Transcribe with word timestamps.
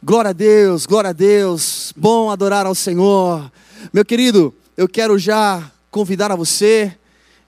Glória 0.00 0.30
a 0.30 0.32
Deus, 0.32 0.86
glória 0.86 1.10
a 1.10 1.12
Deus. 1.12 1.92
Bom 1.96 2.30
adorar 2.30 2.64
ao 2.66 2.74
Senhor. 2.74 3.50
Meu 3.92 4.04
querido, 4.04 4.54
eu 4.76 4.88
quero 4.88 5.18
já 5.18 5.72
convidar 5.90 6.30
a 6.30 6.36
você 6.36 6.96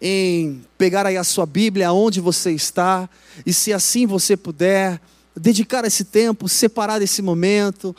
em 0.02 0.60
pegar 0.76 1.06
aí 1.06 1.16
a 1.16 1.22
sua 1.22 1.46
Bíblia 1.46 1.92
onde 1.92 2.20
você 2.20 2.50
está 2.50 3.08
e 3.46 3.52
se 3.52 3.72
assim 3.72 4.04
você 4.04 4.36
puder 4.36 5.00
dedicar 5.36 5.84
esse 5.84 6.02
tempo, 6.02 6.48
separar 6.48 7.00
esse 7.00 7.22
momento, 7.22 7.94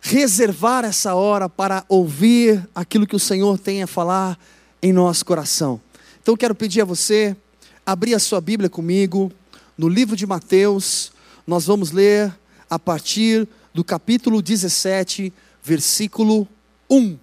reservar 0.00 0.82
essa 0.86 1.14
hora 1.14 1.46
para 1.46 1.84
ouvir 1.86 2.66
aquilo 2.74 3.06
que 3.06 3.14
o 3.14 3.20
Senhor 3.20 3.58
tem 3.58 3.82
a 3.82 3.86
falar 3.86 4.38
em 4.82 4.90
nosso 4.90 5.22
coração. 5.22 5.78
Então 6.22 6.32
eu 6.32 6.38
quero 6.38 6.54
pedir 6.54 6.80
a 6.80 6.86
você 6.86 7.36
abrir 7.84 8.14
a 8.14 8.18
sua 8.18 8.40
Bíblia 8.40 8.70
comigo 8.70 9.30
no 9.76 9.86
livro 9.86 10.16
de 10.16 10.26
Mateus. 10.26 11.12
Nós 11.46 11.66
vamos 11.66 11.90
ler 11.90 12.34
a 12.70 12.78
partir 12.78 13.46
do 13.76 13.84
capítulo 13.84 14.40
17, 14.40 15.30
versículo 15.62 16.48
1. 16.88 17.18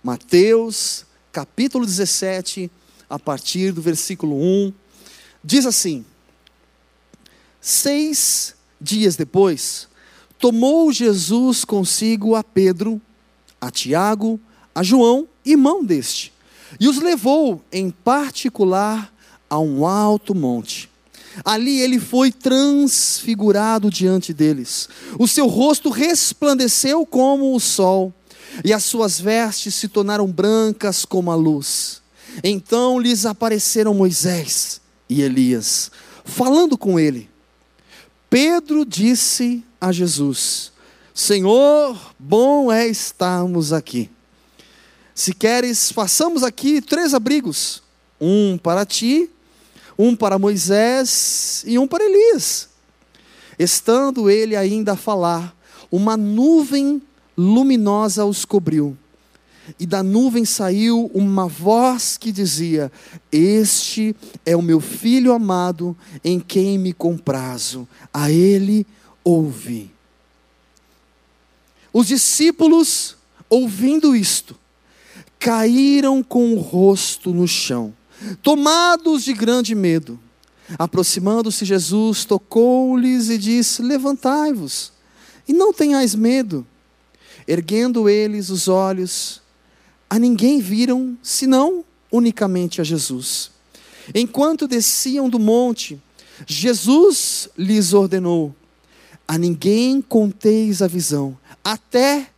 Mateus, 0.00 1.04
capítulo 1.32 1.84
17, 1.84 2.70
a 3.10 3.18
partir 3.18 3.72
do 3.72 3.82
versículo 3.82 4.36
1, 4.36 4.72
diz 5.42 5.66
assim: 5.66 6.04
Seis 7.60 8.54
dias 8.80 9.16
depois, 9.16 9.88
tomou 10.38 10.92
Jesus 10.92 11.64
consigo 11.64 12.36
a 12.36 12.44
Pedro, 12.44 13.02
a 13.60 13.68
Tiago, 13.68 14.38
a 14.72 14.84
João, 14.84 15.26
irmão 15.44 15.84
deste, 15.84 16.32
e 16.78 16.86
os 16.86 16.98
levou 16.98 17.60
em 17.72 17.90
particular 17.90 19.12
a 19.50 19.58
um 19.58 19.84
alto 19.84 20.32
monte 20.32 20.88
Ali 21.44 21.80
ele 21.80 21.98
foi 21.98 22.32
transfigurado 22.32 23.90
diante 23.90 24.32
deles. 24.32 24.88
O 25.18 25.28
seu 25.28 25.46
rosto 25.46 25.90
resplandeceu 25.90 27.04
como 27.04 27.54
o 27.54 27.60
sol, 27.60 28.12
e 28.64 28.72
as 28.72 28.84
suas 28.84 29.20
vestes 29.20 29.74
se 29.74 29.88
tornaram 29.88 30.26
brancas 30.26 31.04
como 31.04 31.30
a 31.30 31.34
luz. 31.34 32.00
Então 32.42 32.98
lhes 32.98 33.26
apareceram 33.26 33.94
Moisés 33.94 34.80
e 35.08 35.22
Elias, 35.22 35.90
falando 36.24 36.76
com 36.76 36.98
ele. 36.98 37.28
Pedro 38.28 38.84
disse 38.84 39.64
a 39.80 39.92
Jesus: 39.92 40.72
Senhor, 41.14 42.14
bom 42.18 42.70
é 42.70 42.86
estarmos 42.86 43.72
aqui. 43.72 44.10
Se 45.14 45.32
queres, 45.32 45.90
façamos 45.90 46.42
aqui 46.42 46.82
três 46.82 47.14
abrigos: 47.14 47.82
um 48.20 48.58
para 48.58 48.84
ti, 48.84 49.30
um 49.98 50.14
para 50.14 50.38
Moisés 50.38 51.64
e 51.66 51.78
um 51.78 51.86
para 51.86 52.04
Elias. 52.04 52.68
Estando 53.58 54.28
ele 54.28 54.54
ainda 54.54 54.92
a 54.92 54.96
falar, 54.96 55.56
uma 55.90 56.16
nuvem 56.16 57.00
luminosa 57.36 58.24
os 58.24 58.44
cobriu. 58.44 58.96
E 59.80 59.86
da 59.86 60.02
nuvem 60.02 60.44
saiu 60.44 61.10
uma 61.12 61.48
voz 61.48 62.16
que 62.16 62.30
dizia: 62.30 62.92
Este 63.32 64.14
é 64.44 64.54
o 64.54 64.62
meu 64.62 64.80
filho 64.80 65.32
amado, 65.32 65.96
em 66.22 66.38
quem 66.38 66.78
me 66.78 66.92
comprazo. 66.92 67.88
A 68.14 68.30
ele 68.30 68.86
ouvi. 69.24 69.90
Os 71.92 72.06
discípulos, 72.06 73.16
ouvindo 73.50 74.14
isto, 74.14 74.54
caíram 75.38 76.22
com 76.22 76.54
o 76.54 76.60
rosto 76.60 77.32
no 77.32 77.48
chão 77.48 77.92
tomados 78.42 79.24
de 79.24 79.32
grande 79.32 79.74
medo. 79.74 80.18
Aproximando-se 80.78 81.64
Jesus, 81.64 82.24
tocou-lhes 82.24 83.28
e 83.28 83.38
disse: 83.38 83.82
Levantai-vos 83.82 84.92
e 85.46 85.52
não 85.52 85.72
tenhais 85.72 86.14
medo. 86.14 86.66
Erguendo 87.46 88.08
eles 88.08 88.50
os 88.50 88.66
olhos, 88.66 89.40
a 90.10 90.18
ninguém 90.18 90.60
viram, 90.60 91.16
senão 91.22 91.84
unicamente 92.10 92.80
a 92.80 92.84
Jesus. 92.84 93.50
Enquanto 94.14 94.66
desciam 94.66 95.28
do 95.28 95.38
monte, 95.38 96.00
Jesus 96.46 97.48
lhes 97.56 97.92
ordenou: 97.92 98.54
A 99.26 99.38
ninguém 99.38 100.02
conteis 100.02 100.82
a 100.82 100.88
visão, 100.88 101.38
até 101.62 102.28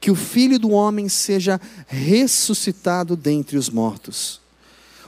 que 0.00 0.10
o 0.10 0.14
filho 0.14 0.58
do 0.58 0.70
homem 0.70 1.08
seja 1.08 1.60
ressuscitado 1.86 3.16
dentre 3.16 3.56
os 3.56 3.68
mortos. 3.68 4.40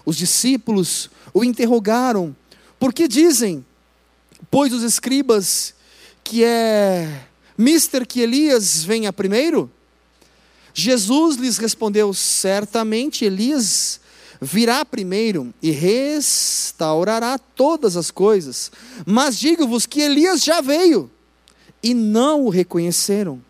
Os 0.05 0.17
discípulos 0.17 1.11
o 1.33 1.45
interrogaram, 1.45 2.35
porque 2.79 3.07
dizem, 3.07 3.65
pois 4.51 4.73
os 4.73 4.83
escribas, 4.83 5.75
que 6.25 6.45
é 6.45 7.27
mister 7.57 8.07
que 8.07 8.21
Elias 8.21 8.83
venha 8.83 9.13
primeiro? 9.13 9.71
Jesus 10.73 11.37
lhes 11.37 11.59
respondeu: 11.59 12.15
certamente 12.15 13.25
Elias 13.25 14.01
virá 14.41 14.85
primeiro 14.85 15.53
e 15.61 15.71
restaurará 15.71 17.39
todas 17.39 17.97
as 17.97 18.11
coisas. 18.11 18.73
Mas 19.05 19.39
digo-vos 19.39 19.87
que 19.87 20.01
Elias 20.01 20.43
já 20.43 20.61
veio 20.61 21.11
e 21.83 21.93
não 21.93 22.45
o 22.45 22.49
reconheceram, 22.49 23.43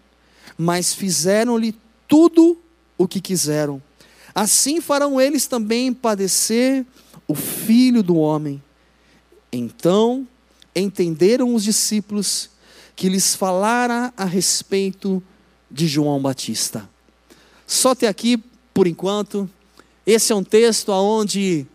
mas 0.58 0.92
fizeram-lhe 0.92 1.74
tudo 2.08 2.58
o 2.98 3.06
que 3.06 3.20
quiseram. 3.20 3.80
Assim 4.34 4.80
farão 4.80 5.20
eles 5.20 5.46
também 5.46 5.92
padecer 5.92 6.84
o 7.26 7.34
filho 7.34 8.02
do 8.02 8.16
homem. 8.16 8.62
Então 9.52 10.26
entenderam 10.74 11.54
os 11.54 11.64
discípulos 11.64 12.50
que 12.94 13.08
lhes 13.08 13.34
falara 13.34 14.12
a 14.16 14.24
respeito 14.24 15.22
de 15.70 15.86
João 15.86 16.20
Batista. 16.20 16.88
Só 17.66 17.90
até 17.92 18.08
aqui, 18.08 18.36
por 18.74 18.86
enquanto, 18.86 19.48
esse 20.06 20.32
é 20.32 20.36
um 20.36 20.44
texto 20.44 20.90
onde 20.90 21.66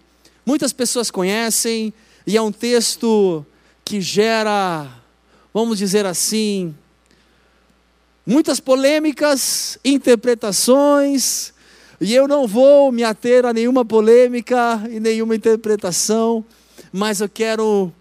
muitas 0.45 0.73
pessoas 0.73 1.09
conhecem 1.09 1.93
e 2.27 2.35
é 2.35 2.41
um 2.41 2.51
texto 2.51 3.45
que 3.83 4.01
gera, 4.01 4.89
vamos 5.53 5.77
dizer 5.77 6.05
assim, 6.05 6.75
muitas 8.25 8.59
polêmicas, 8.59 9.77
interpretações, 9.85 11.53
e 11.99 12.13
eu 12.13 12.27
não 12.27 12.47
vou 12.47 12.91
me 12.91 13.03
ater 13.03 13.45
a 13.45 13.53
nenhuma 13.53 13.85
polêmica 13.85 14.83
e 14.89 14.99
nenhuma 14.99 15.35
interpretação, 15.35 16.43
mas 16.91 17.21
eu 17.21 17.29
quero 17.29 17.91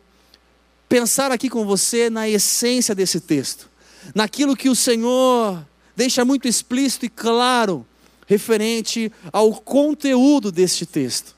pensar 0.88 1.30
aqui 1.30 1.48
com 1.48 1.64
você 1.64 2.10
na 2.10 2.28
essência 2.28 2.94
desse 2.94 3.20
texto, 3.20 3.70
naquilo 4.14 4.56
que 4.56 4.68
o 4.68 4.74
Senhor 4.74 5.64
deixa 5.96 6.24
muito 6.24 6.48
explícito 6.48 7.06
e 7.06 7.08
claro 7.08 7.86
referente 8.26 9.12
ao 9.32 9.52
conteúdo 9.52 10.50
deste 10.50 10.86
texto. 10.86 11.34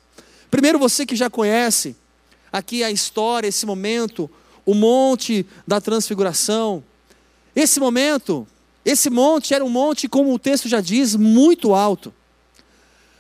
Primeiro, 0.51 0.79
você 0.79 1.05
que 1.05 1.17
já 1.17 1.29
conhece 1.29 1.97
aqui 2.53 2.83
a 2.83 2.91
história, 2.91 3.49
esse 3.49 3.67
momento, 3.67 4.31
o 4.65 4.75
monte 4.75 5.47
da 5.67 5.81
transfiguração. 5.81 6.83
Esse 7.55 7.79
momento, 7.79 8.47
esse 8.85 9.11
monte 9.11 9.53
era 9.53 9.65
um 9.65 9.69
monte, 9.69 10.09
como 10.09 10.33
o 10.33 10.39
texto 10.39 10.69
já 10.69 10.81
diz, 10.81 11.15
muito 11.15 11.75
alto. 11.75 12.13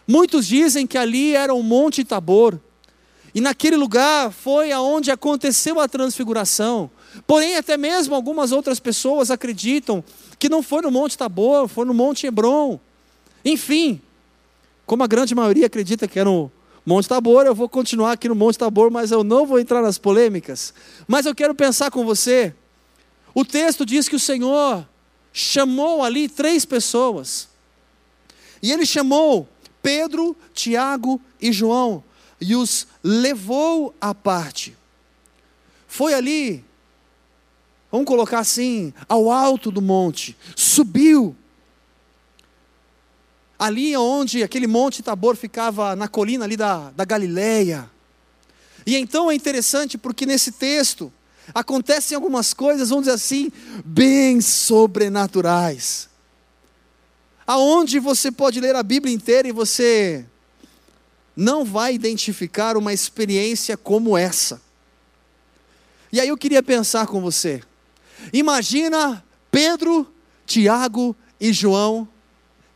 Muitos 0.06 0.47
dizem 0.47 0.87
que 0.87 0.97
ali 0.97 1.34
era 1.34 1.53
o 1.53 1.62
Monte 1.62 2.05
Tabor. 2.05 2.61
E 3.34 3.41
naquele 3.41 3.77
lugar 3.77 4.33
foi 4.33 4.72
aonde 4.72 5.11
aconteceu 5.11 5.78
a 5.81 5.89
transfiguração. 5.89 6.91
Porém, 7.27 7.56
até 7.56 7.77
mesmo 7.77 8.15
algumas 8.15 8.53
outras 8.53 8.81
pessoas 8.81 9.31
acreditam 9.31 10.03
que 10.39 10.49
não 10.49 10.62
foi 10.62 10.83
no 10.83 10.91
Monte 10.91 11.19
Tabor, 11.19 11.69
foi 11.69 11.84
no 11.84 11.93
Monte 11.93 12.27
Hebron. 12.27 12.78
Enfim, 13.45 14.00
como 14.87 15.03
a 15.03 15.06
grande 15.06 15.34
maioria 15.34 15.66
acredita 15.66 16.06
que 16.09 16.19
era 16.19 16.31
no 16.31 16.50
Monte 16.84 17.09
Tabor, 17.09 17.45
eu 17.45 17.55
vou 17.55 17.69
continuar 17.69 18.12
aqui 18.12 18.28
no 18.28 18.34
Monte 18.34 18.59
Tabor, 18.59 18.91
mas 18.91 19.11
eu 19.11 19.25
não 19.25 19.45
vou 19.45 19.59
entrar 19.59 19.83
nas 19.83 19.99
polêmicas. 19.99 20.72
Mas 21.06 21.27
eu 21.27 21.34
quero 21.34 21.55
pensar 21.55 21.91
com 21.91 22.05
você. 22.05 22.55
O 23.34 23.45
texto 23.45 23.84
diz 23.84 24.09
que 24.09 24.16
o 24.16 24.21
Senhor 24.21 24.89
chamou 25.33 26.03
ali 26.03 26.28
três 26.28 26.65
pessoas. 26.65 27.48
E 28.63 28.72
ele 28.72 28.86
chamou 28.86 29.48
Pedro, 29.86 30.36
Tiago 30.53 31.21
e 31.41 31.53
João 31.53 32.03
e 32.41 32.56
os 32.56 32.88
levou 33.04 33.94
à 34.00 34.12
parte. 34.12 34.77
Foi 35.86 36.12
ali, 36.12 36.65
vamos 37.88 38.04
colocar 38.04 38.41
assim, 38.41 38.92
ao 39.09 39.30
alto 39.30 39.71
do 39.71 39.80
monte, 39.80 40.36
subiu. 40.56 41.36
Ali 43.56 43.97
onde 43.97 44.42
aquele 44.42 44.66
monte 44.66 45.04
Tabor 45.04 45.36
ficava 45.36 45.94
na 45.94 46.09
colina 46.09 46.44
ali 46.44 46.56
da, 46.56 46.91
da 46.91 47.04
Galileia. 47.04 47.88
E 48.84 48.97
então 48.97 49.30
é 49.30 49.36
interessante 49.36 49.97
porque 49.97 50.27
nesse 50.27 50.50
texto 50.50 51.12
acontecem 51.54 52.16
algumas 52.16 52.53
coisas, 52.53 52.88
vamos 52.88 53.04
dizer 53.04 53.15
assim, 53.15 53.53
bem 53.84 54.41
sobrenaturais 54.41 56.09
aonde 57.47 57.98
você 57.98 58.33
pode 58.33 58.60
ler 58.60 58.75
a 58.75 58.83
Bíblia 58.83 59.15
inteira 59.15 59.47
e 59.47 59.53
você 59.53 60.27
não 61.37 61.65
vai 61.65 61.95
identificar 61.95 62.77
uma 62.77 62.93
experiência 62.93 63.77
como 63.77 64.16
essa. 64.16 64.60
E 66.10 66.21
aí 66.21 66.28
eu 66.28 66.37
queria 66.37 66.63
pensar 66.63 67.07
com 67.07 67.21
você. 67.21 67.63
Imagina 68.33 69.22
Pedro, 69.51 70.10
Tiago 70.47 71.15
e 71.39 71.53
João, 71.53 72.09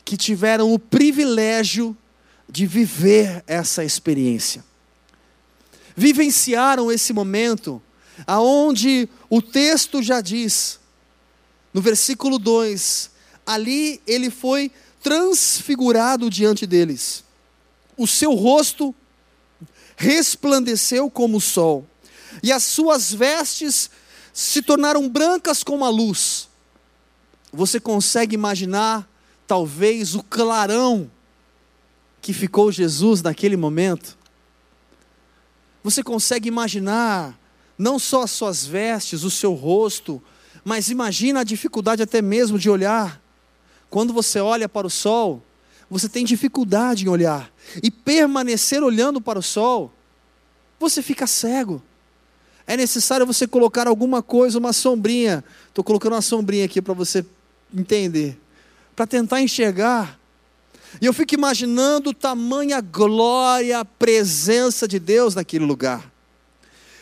que 0.05 0.17
tiveram 0.17 0.73
o 0.73 0.79
privilégio 0.79 1.97
de 2.49 2.67
viver 2.67 3.43
essa 3.47 3.85
experiência. 3.85 4.65
Vivenciaram 5.97 6.91
esse 6.91 7.13
momento 7.13 7.83
aonde 8.27 9.09
o 9.29 9.41
texto 9.41 10.03
já 10.03 10.21
diz, 10.21 10.79
no 11.73 11.81
versículo 11.81 12.39
2, 12.39 13.10
ali 13.53 14.01
ele 14.07 14.31
foi 14.31 14.71
transfigurado 15.03 16.31
diante 16.31 16.67
deles. 16.67 17.25
O 17.97 18.07
seu 18.07 18.35
rosto 18.35 18.95
resplandeceu 19.97 21.11
como 21.11 21.39
o 21.39 21.41
sol, 21.41 21.87
e 22.43 22.53
as 22.53 22.63
suas 22.63 23.13
vestes 23.13 23.91
se 24.33 24.63
tornaram 24.63 25.09
brancas 25.09 25.63
como 25.63 25.85
a 25.85 25.91
luz. 25.91 26.49
Você 27.53 27.81
consegue 27.81 28.35
imaginar, 28.35 29.09
talvez, 29.47 30.15
o 30.15 30.23
clarão 30.23 31.11
que 32.23 32.33
ficou 32.33 32.71
Jesus 32.71 33.21
naquele 33.21 33.57
momento? 33.57 34.17
Você 35.83 36.03
consegue 36.03 36.49
imaginar 36.49 37.39
não 37.77 37.99
só 37.99 38.23
as 38.23 38.31
suas 38.31 38.65
vestes, 38.65 39.25
o 39.25 39.31
seu 39.31 39.55
rosto, 39.55 40.23
mas 40.65 40.91
imagina 40.91 41.41
a 41.41 41.45
dificuldade 41.45 42.03
até 42.03 42.23
mesmo 42.23 42.59
de 42.59 42.71
olhar. 42.71 43.21
Quando 43.91 44.13
você 44.13 44.39
olha 44.39 44.69
para 44.69 44.87
o 44.87 44.91
sol, 44.91 45.43
você 45.91 46.09
tem 46.09 46.25
dificuldade 46.25 47.05
em 47.05 47.09
olhar. 47.09 47.53
E 47.83 47.91
permanecer 47.91 48.83
olhando 48.83 49.21
para 49.21 49.39
o 49.39 49.43
sol, 49.43 49.93
você 50.79 51.03
fica 51.03 51.27
cego. 51.27 51.83
É 52.67 52.77
necessário 52.77 53.27
você 53.27 53.49
colocar 53.49 53.89
alguma 53.89 54.23
coisa, 54.23 54.57
uma 54.57 54.73
sombrinha. 54.73 55.45
Estou 55.69 55.83
colocando 55.83 56.13
uma 56.13 56.23
sombrinha 56.23 56.65
aqui 56.65 56.81
para 56.81 56.95
você 56.95 57.27
entender. 57.77 58.39
Para 58.95 59.09
tentar 59.09 59.43
enxergar. 59.43 60.19
E 61.01 61.07
eu 61.07 61.13
fico 61.13 61.35
imaginando 61.35 62.15
tamanha 62.15 62.81
glória, 62.81 63.81
a 63.81 63.85
presença 63.85 64.87
de 64.87 65.01
Deus 65.01 65.35
naquele 65.35 65.65
lugar. 65.65 66.11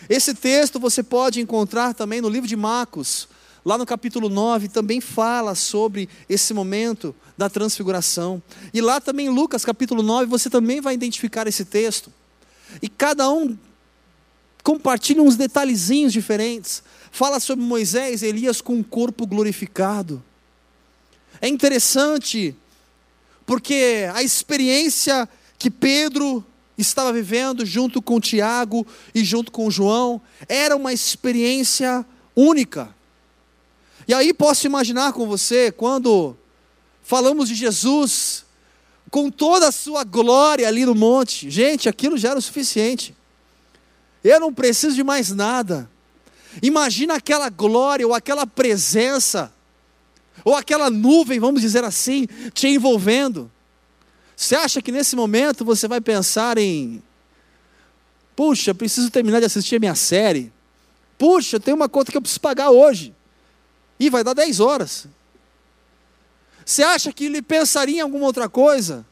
Esse 0.09 0.35
texto 0.35 0.81
você 0.81 1.03
pode 1.03 1.39
encontrar 1.39 1.93
também 1.93 2.21
no 2.23 2.31
livro 2.31 2.49
de 2.49 2.57
Marcos, 2.57 3.29
lá 3.65 3.77
no 3.77 3.87
capítulo 3.87 4.29
9, 4.29 4.69
também 4.69 5.01
fala 5.01 5.55
sobre 5.55 6.09
esse 6.29 6.55
momento 6.55 7.15
da 7.37 7.49
transfiguração. 7.49 8.43
E 8.73 8.81
lá 8.81 9.01
também 9.01 9.29
Lucas, 9.29 9.65
capítulo 9.65 10.03
9, 10.03 10.27
você 10.27 10.49
também 10.49 10.81
vai 10.81 10.95
identificar 10.95 11.47
esse 11.47 11.65
texto. 11.65 12.13
E 12.83 12.89
cada 12.89 13.31
um 13.31 13.57
compartilha 14.63 15.23
uns 15.23 15.37
detalhezinhos 15.37 16.13
diferentes. 16.13 16.83
Fala 17.11 17.41
sobre 17.41 17.65
Moisés 17.65 18.23
e 18.23 18.27
Elias 18.27 18.61
com 18.61 18.75
um 18.75 18.83
corpo 18.83 19.27
glorificado. 19.27 20.23
É 21.41 21.49
interessante, 21.49 22.55
porque 23.47 24.09
a 24.13 24.23
experiência 24.23 25.29
que 25.59 25.71
Pedro 25.71 26.45
estava 26.77 27.13
vivendo 27.13 27.65
junto 27.65 28.01
com 28.01 28.21
Tiago 28.21 28.87
e 29.15 29.25
junto 29.25 29.51
com 29.51 29.71
João 29.71 30.21
era 30.49 30.77
uma 30.77 30.93
experiência 30.93 32.05
única. 32.37 32.95
E 34.09 34.15
aí 34.15 34.33
posso 34.33 34.67
imaginar 34.67 35.13
com 35.13 35.27
você, 35.27 35.71
quando 35.71 36.35
falamos 37.03 37.47
de 37.47 37.55
Jesus, 37.55 38.47
com 39.11 39.31
toda 39.31 39.69
a 39.69 39.73
sua 39.73 40.03
glória 40.03 40.67
ali 40.67 40.87
no 40.87 40.95
monte, 40.95 41.51
gente, 41.51 41.91
aquilo 41.91 42.17
já 42.17 42.31
era 42.31 42.39
o 42.39 42.43
suficiente. 42.43 43.15
Eu 44.25 44.41
não 44.41 44.53
preciso 44.53 44.97
de 44.97 45.05
mais 45.05 45.31
nada. 45.31 45.91
Imagina 46.63 47.17
aquela 47.17 47.51
glória 47.51 48.07
ou 48.07 48.15
aquela 48.15 48.47
presença 48.47 49.53
ou 50.43 50.55
aquela 50.55 50.89
nuvem, 50.89 51.39
vamos 51.39 51.61
dizer 51.61 51.85
assim, 51.85 52.27
te 52.55 52.67
envolvendo. 52.67 53.51
Você 54.35 54.55
acha 54.55 54.81
que 54.81 54.91
nesse 54.91 55.17
momento 55.17 55.67
você 55.67 55.87
vai 55.87 56.01
pensar 56.01 56.57
em, 56.57 57.03
puxa, 58.35 58.75
preciso 58.75 59.11
terminar 59.11 59.41
de 59.41 59.47
assistir 59.47 59.77
a 59.77 59.81
minha 59.81 59.95
série. 59.95 60.51
Puxa, 61.19 61.61
tem 61.61 61.75
uma 61.75 61.91
conta 61.91 62.11
que 62.11 62.17
eu 62.17 62.23
preciso 62.23 62.41
pagar 62.41 62.71
hoje. 62.71 63.15
E 63.99 64.09
vai 64.11 64.23
dar 64.23 64.35
10 64.35 64.61
horas. 64.61 65.07
Você 66.65 66.83
acha 66.83 67.13
que 67.13 67.25
ele 67.25 67.43
pensaria 67.43 67.99
em 67.99 68.01
alguma 68.01 68.27
outra 68.27 68.49
coisa? 68.49 69.07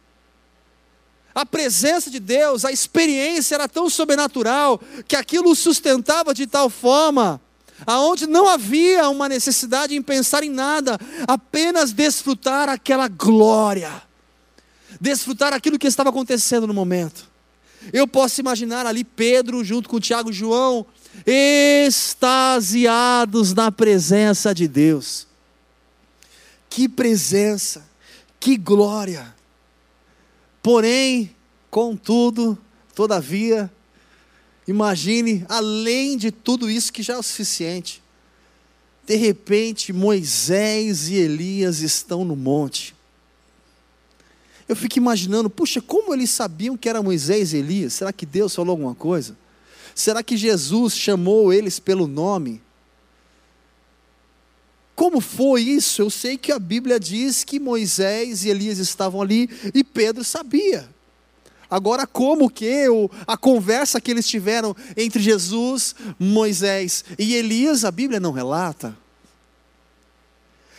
A 1.35 1.45
presença 1.45 2.11
de 2.11 2.19
Deus, 2.19 2.65
a 2.65 2.73
experiência 2.73 3.55
era 3.55 3.69
tão 3.69 3.91
sobrenatural 3.91 4.81
que 5.07 5.17
aquilo 5.17 5.51
o 5.51 5.57
sustentava 5.57 6.33
de 6.33 6.47
tal 6.47 6.71
forma 6.71 7.41
aonde 7.85 8.27
não 8.27 8.49
havia 8.49 9.09
uma 9.09 9.29
necessidade 9.29 9.95
em 9.95 10.01
pensar 10.01 10.43
em 10.43 10.51
nada, 10.51 10.99
apenas 11.27 11.93
desfrutar 11.93 12.69
aquela 12.69 13.09
glória, 13.09 13.91
desfrutar 15.01 15.53
aquilo 15.53 15.79
que 15.79 15.87
estava 15.87 16.11
acontecendo 16.11 16.67
no 16.67 16.73
momento. 16.73 17.29
Eu 17.93 18.07
posso 18.07 18.41
imaginar 18.41 18.87
ali 18.87 19.05
Pedro 19.05 19.63
junto 19.65 19.89
com 19.89 20.01
Tiago 20.01 20.31
e 20.31 20.33
João, 20.33 20.87
extasiados 21.87 22.75
na 23.55 23.71
presença 23.73 24.55
de 24.55 24.67
Deus. 24.67 25.27
Que 26.69 26.89
presença, 26.89 27.89
que 28.41 28.57
glória. 28.57 29.35
Porém, 30.63 31.35
contudo, 31.71 32.59
todavia, 32.95 33.71
Imagine, 34.67 35.45
além 35.49 36.17
de 36.17 36.33
tudo 36.33 36.69
isso 36.69 36.93
que 36.93 37.03
já 37.03 37.15
é 37.15 37.19
o 37.19 37.23
suficiente, 37.23 38.03
de 39.07 39.15
repente 39.15 39.93
Moisés 39.93 41.09
e 41.09 41.15
Elias 41.15 41.81
estão 41.81 42.25
no 42.25 42.35
monte. 42.35 42.96
Eu 44.69 44.75
fico 44.75 44.99
imaginando, 44.99 45.49
puxa, 45.49 45.81
como 45.81 46.13
eles 46.13 46.31
sabiam 46.31 46.77
que 46.77 46.89
era 46.89 47.03
Moisés 47.03 47.53
e 47.53 47.59
Elias? 47.59 47.93
Será 47.93 48.13
que 48.13 48.27
Deus 48.27 48.55
falou 48.55 48.73
alguma 48.73 48.95
coisa? 48.95 49.37
Será 49.95 50.23
que 50.23 50.37
Jesus 50.37 50.97
chamou 50.97 51.53
eles 51.53 51.79
pelo 51.79 52.07
nome? 52.07 52.61
Como 54.95 55.21
foi 55.21 55.63
isso? 55.63 56.03
Eu 56.03 56.11
sei 56.11 56.37
que 56.37 56.51
a 56.51 56.59
Bíblia 56.59 56.99
diz 56.99 57.45
que 57.45 57.61
Moisés 57.61 58.45
e 58.45 58.49
Elias 58.49 58.79
estavam 58.79 59.23
ali 59.23 59.49
e 59.75 59.85
Pedro 59.85 60.25
sabia. 60.25 60.89
Agora, 61.69 62.07
como 62.07 62.49
que 62.49 62.89
o, 62.89 63.11
a 63.27 63.37
conversa 63.37 64.01
que 64.01 64.11
eles 64.11 64.27
tiveram 64.27 64.75
entre 64.97 65.21
Jesus, 65.21 65.95
Moisés 66.19 67.05
e 67.19 67.35
Elias, 67.35 67.85
a 67.85 67.91
Bíblia 67.91 68.19
não 68.21 68.33
relata. 68.33 68.97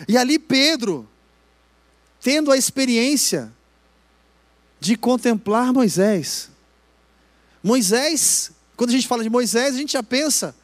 E 0.08 0.18
ali 0.18 0.40
Pedro, 0.40 1.08
tendo 2.22 2.52
a 2.52 2.58
experiência 2.58 3.52
de 4.80 4.96
contemplar 4.96 5.74
Moisés. 5.74 6.50
Moisés, 7.64 8.52
quando 8.76 8.92
a 8.92 8.94
gente 8.94 9.08
fala 9.08 9.24
de 9.24 9.30
Moisés, 9.30 9.76
a 9.76 9.78
gente 9.78 9.94
já 9.94 10.04
pensa, 10.04 10.56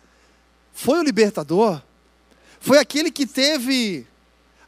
foi 0.73 0.99
o 0.99 1.03
libertador, 1.03 1.81
foi 2.59 2.77
aquele 2.77 3.11
que 3.11 3.25
teve 3.25 4.07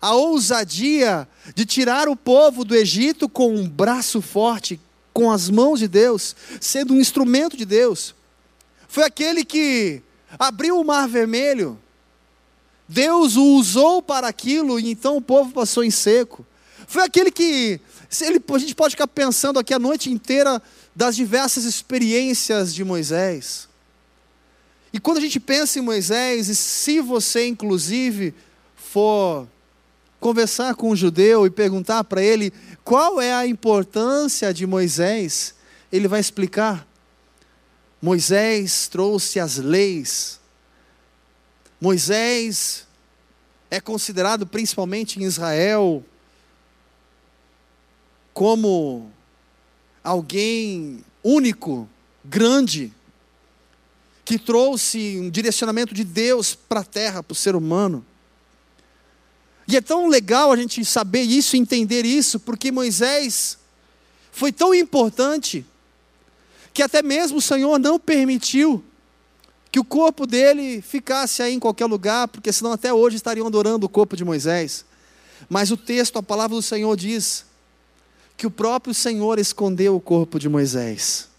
a 0.01 0.13
ousadia 0.13 1.27
de 1.55 1.65
tirar 1.65 2.07
o 2.07 2.15
povo 2.15 2.65
do 2.65 2.75
Egito 2.75 3.29
com 3.29 3.55
um 3.55 3.67
braço 3.67 4.21
forte, 4.21 4.79
com 5.13 5.31
as 5.31 5.49
mãos 5.49 5.79
de 5.79 5.87
Deus, 5.87 6.35
sendo 6.59 6.93
um 6.93 6.99
instrumento 6.99 7.55
de 7.55 7.65
Deus. 7.65 8.13
Foi 8.87 9.03
aquele 9.03 9.45
que 9.45 10.01
abriu 10.37 10.79
o 10.79 10.83
mar 10.83 11.07
vermelho. 11.07 11.79
Deus 12.87 13.35
o 13.35 13.43
usou 13.55 14.01
para 14.01 14.27
aquilo 14.27 14.79
e 14.79 14.91
então 14.91 15.17
o 15.17 15.21
povo 15.21 15.51
passou 15.51 15.83
em 15.83 15.91
seco. 15.91 16.45
Foi 16.87 17.03
aquele 17.03 17.31
que 17.31 17.79
ele, 18.21 18.43
a 18.47 18.57
gente 18.57 18.75
pode 18.75 18.91
ficar 18.91 19.07
pensando 19.07 19.59
aqui 19.59 19.73
a 19.73 19.79
noite 19.79 20.11
inteira 20.11 20.61
das 20.95 21.15
diversas 21.15 21.63
experiências 21.65 22.73
de 22.73 22.83
Moisés. 22.83 23.67
E 24.93 24.99
quando 24.99 25.17
a 25.17 25.21
gente 25.21 25.39
pensa 25.39 25.79
em 25.79 25.81
Moisés, 25.81 26.47
e 26.47 26.55
se 26.55 27.01
você 27.01 27.47
inclusive 27.47 28.33
for 28.75 29.47
conversar 30.19 30.73
com 30.75 30.91
um 30.91 30.95
judeu 30.95 31.45
e 31.45 31.49
perguntar 31.49 32.03
para 32.05 32.21
ele 32.21 32.53
qual 32.83 33.19
é 33.19 33.33
a 33.33 33.45
importância 33.45 34.53
de 34.53 34.65
Moisés, 34.65 35.53
ele 35.91 36.07
vai 36.07 36.19
explicar. 36.19 36.87
Moisés 38.01 38.87
trouxe 38.87 39.39
as 39.39 39.57
leis. 39.57 40.39
Moisés 41.79 42.87
é 43.69 43.81
considerado 43.81 44.47
principalmente 44.47 45.19
em 45.19 45.23
Israel 45.23 46.03
como 48.35 49.09
alguém 50.03 51.05
único, 51.23 51.87
grande, 52.21 52.91
que 54.25 54.37
trouxe 54.37 55.17
um 55.21 55.29
direcionamento 55.29 55.93
de 55.93 56.03
Deus 56.03 56.53
para 56.53 56.81
a 56.81 56.83
terra, 56.83 57.23
para 57.23 57.31
o 57.31 57.35
ser 57.35 57.55
humano. 57.55 58.05
E 59.65 59.77
é 59.77 59.81
tão 59.81 60.09
legal 60.09 60.51
a 60.51 60.57
gente 60.57 60.83
saber 60.83 61.21
isso, 61.21 61.55
entender 61.55 62.05
isso, 62.05 62.37
porque 62.37 62.73
Moisés 62.73 63.57
foi 64.33 64.51
tão 64.51 64.75
importante 64.75 65.65
que 66.73 66.83
até 66.83 67.01
mesmo 67.01 67.37
o 67.37 67.41
Senhor 67.41 67.79
não 67.79 67.97
permitiu 67.97 68.83
que 69.71 69.79
o 69.79 69.85
corpo 69.85 70.27
dele 70.27 70.81
ficasse 70.81 71.41
aí 71.41 71.53
em 71.53 71.59
qualquer 71.59 71.85
lugar, 71.85 72.27
porque 72.27 72.51
senão 72.51 72.73
até 72.73 72.93
hoje 72.93 73.15
estariam 73.15 73.47
adorando 73.47 73.85
o 73.85 73.89
corpo 73.89 74.17
de 74.17 74.25
Moisés. 74.25 74.83
Mas 75.47 75.71
o 75.71 75.77
texto, 75.77 76.19
a 76.19 76.23
palavra 76.23 76.57
do 76.57 76.61
Senhor 76.61 76.97
diz 76.97 77.45
que 78.37 78.45
o 78.45 78.51
próprio 78.51 78.93
Senhor 78.93 79.39
escondeu 79.39 79.95
o 79.95 80.01
corpo 80.01 80.37
de 80.39 80.49
Moisés. 80.49 81.29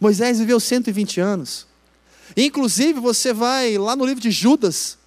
Moisés 0.00 0.38
viveu 0.38 0.58
120 0.58 1.20
anos. 1.20 1.66
Inclusive, 2.36 2.98
você 3.00 3.32
vai 3.32 3.78
lá 3.78 3.94
no 3.94 4.04
livro 4.04 4.20
de 4.20 4.30
Judas, 4.30 4.98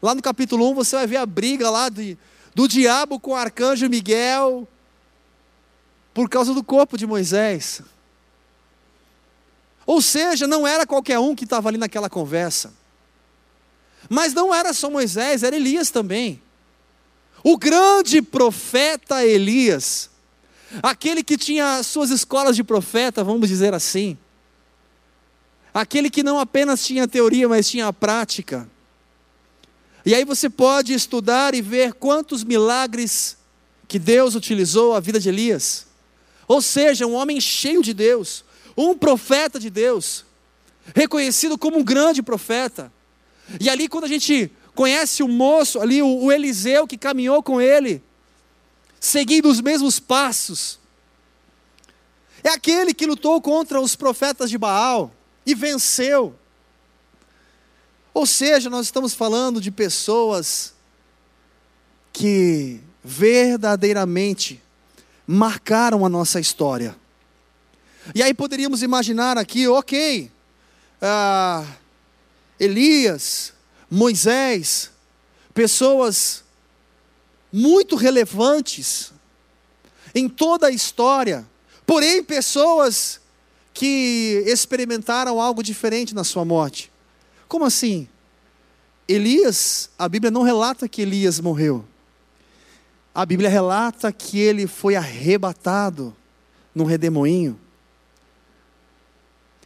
lá 0.00 0.14
no 0.14 0.22
capítulo 0.22 0.70
1, 0.70 0.74
você 0.74 0.96
vai 0.96 1.06
ver 1.06 1.16
a 1.16 1.26
briga 1.26 1.68
lá 1.68 1.88
de, 1.88 2.16
do 2.54 2.68
diabo 2.68 3.18
com 3.18 3.32
o 3.32 3.36
arcanjo 3.36 3.88
Miguel, 3.88 4.68
por 6.14 6.28
causa 6.28 6.54
do 6.54 6.62
corpo 6.62 6.96
de 6.96 7.06
Moisés. 7.06 7.82
Ou 9.84 10.00
seja, 10.00 10.46
não 10.46 10.66
era 10.66 10.86
qualquer 10.86 11.18
um 11.18 11.34
que 11.34 11.44
estava 11.44 11.68
ali 11.68 11.78
naquela 11.78 12.08
conversa. 12.08 12.72
Mas 14.08 14.32
não 14.32 14.54
era 14.54 14.72
só 14.72 14.90
Moisés, 14.90 15.42
era 15.42 15.56
Elias 15.56 15.90
também. 15.90 16.40
O 17.42 17.56
grande 17.56 18.22
profeta 18.22 19.24
Elias, 19.24 20.10
aquele 20.80 21.22
que 21.22 21.36
tinha 21.36 21.82
suas 21.82 22.10
escolas 22.10 22.54
de 22.54 22.62
profeta, 22.62 23.24
vamos 23.24 23.48
dizer 23.48 23.74
assim, 23.74 24.16
aquele 25.74 26.08
que 26.08 26.22
não 26.22 26.38
apenas 26.38 26.84
tinha 26.86 27.08
teoria, 27.08 27.48
mas 27.48 27.68
tinha 27.68 27.88
a 27.88 27.92
prática. 27.92 28.68
E 30.04 30.14
aí 30.14 30.24
você 30.24 30.48
pode 30.48 30.92
estudar 30.92 31.54
e 31.54 31.62
ver 31.62 31.94
quantos 31.94 32.42
milagres 32.44 33.36
que 33.86 33.98
Deus 33.98 34.34
utilizou 34.34 34.94
a 34.94 35.00
vida 35.00 35.20
de 35.20 35.28
Elias. 35.28 35.86
Ou 36.48 36.60
seja, 36.60 37.06
um 37.06 37.14
homem 37.14 37.40
cheio 37.40 37.82
de 37.82 37.94
Deus, 37.94 38.44
um 38.76 38.96
profeta 38.96 39.60
de 39.60 39.70
Deus, 39.70 40.24
reconhecido 40.94 41.56
como 41.56 41.78
um 41.78 41.84
grande 41.84 42.22
profeta. 42.22 42.92
E 43.60 43.70
ali, 43.70 43.88
quando 43.88 44.04
a 44.04 44.08
gente 44.08 44.50
conhece 44.74 45.22
o 45.22 45.28
moço, 45.28 45.80
ali, 45.80 46.02
o, 46.02 46.24
o 46.24 46.32
Eliseu 46.32 46.86
que 46.86 46.96
caminhou 46.96 47.42
com 47.42 47.60
ele, 47.60 48.02
seguindo 49.02 49.50
os 49.50 49.60
mesmos 49.60 49.98
passos, 49.98 50.78
é 52.44 52.50
aquele 52.50 52.94
que 52.94 53.04
lutou 53.04 53.42
contra 53.42 53.80
os 53.80 53.96
profetas 53.96 54.48
de 54.48 54.56
Baal 54.56 55.12
e 55.44 55.56
venceu. 55.56 56.38
Ou 58.14 58.24
seja, 58.24 58.70
nós 58.70 58.86
estamos 58.86 59.12
falando 59.12 59.60
de 59.60 59.72
pessoas 59.72 60.72
que 62.12 62.80
verdadeiramente 63.02 64.62
marcaram 65.26 66.06
a 66.06 66.08
nossa 66.08 66.38
história. 66.38 66.96
E 68.14 68.22
aí 68.22 68.32
poderíamos 68.32 68.84
imaginar 68.84 69.36
aqui, 69.36 69.66
ok, 69.66 70.30
ah, 71.00 71.66
Elias, 72.58 73.52
Moisés, 73.90 74.92
pessoas 75.52 76.41
muito 77.52 77.96
relevantes 77.96 79.12
em 80.14 80.28
toda 80.28 80.68
a 80.68 80.70
história, 80.70 81.46
porém 81.86 82.22
pessoas 82.22 83.20
que 83.74 84.42
experimentaram 84.46 85.40
algo 85.40 85.62
diferente 85.62 86.14
na 86.14 86.24
sua 86.24 86.44
morte. 86.44 86.90
Como 87.48 87.64
assim? 87.64 88.08
Elias, 89.08 89.90
a 89.98 90.08
Bíblia 90.08 90.30
não 90.30 90.42
relata 90.42 90.88
que 90.88 91.02
Elias 91.02 91.40
morreu. 91.40 91.84
A 93.14 93.26
Bíblia 93.26 93.48
relata 93.48 94.10
que 94.10 94.38
ele 94.38 94.66
foi 94.66 94.96
arrebatado 94.96 96.16
num 96.74 96.84
redemoinho. 96.84 97.58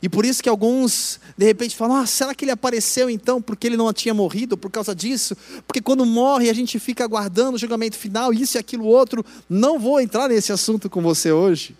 E 0.02 0.08
por 0.08 0.26
isso 0.26 0.42
que 0.42 0.48
alguns, 0.48 1.18
de 1.36 1.44
repente, 1.44 1.74
falam: 1.74 1.96
ah, 1.96 2.06
será 2.06 2.34
que 2.34 2.44
ele 2.44 2.52
apareceu 2.52 3.08
então 3.08 3.40
porque 3.40 3.66
ele 3.66 3.76
não 3.76 3.92
tinha 3.92 4.12
morrido 4.12 4.56
por 4.56 4.70
causa 4.70 4.94
disso? 4.94 5.36
Porque 5.66 5.80
quando 5.80 6.04
morre 6.04 6.50
a 6.50 6.52
gente 6.52 6.78
fica 6.78 7.04
aguardando 7.04 7.56
o 7.56 7.58
julgamento 7.58 7.96
final, 7.96 8.32
isso 8.32 8.56
e 8.56 8.58
aquilo 8.58 8.84
outro. 8.84 9.24
Não 9.48 9.78
vou 9.78 10.00
entrar 10.00 10.28
nesse 10.28 10.52
assunto 10.52 10.90
com 10.90 11.02
você 11.02 11.32
hoje. 11.32 11.76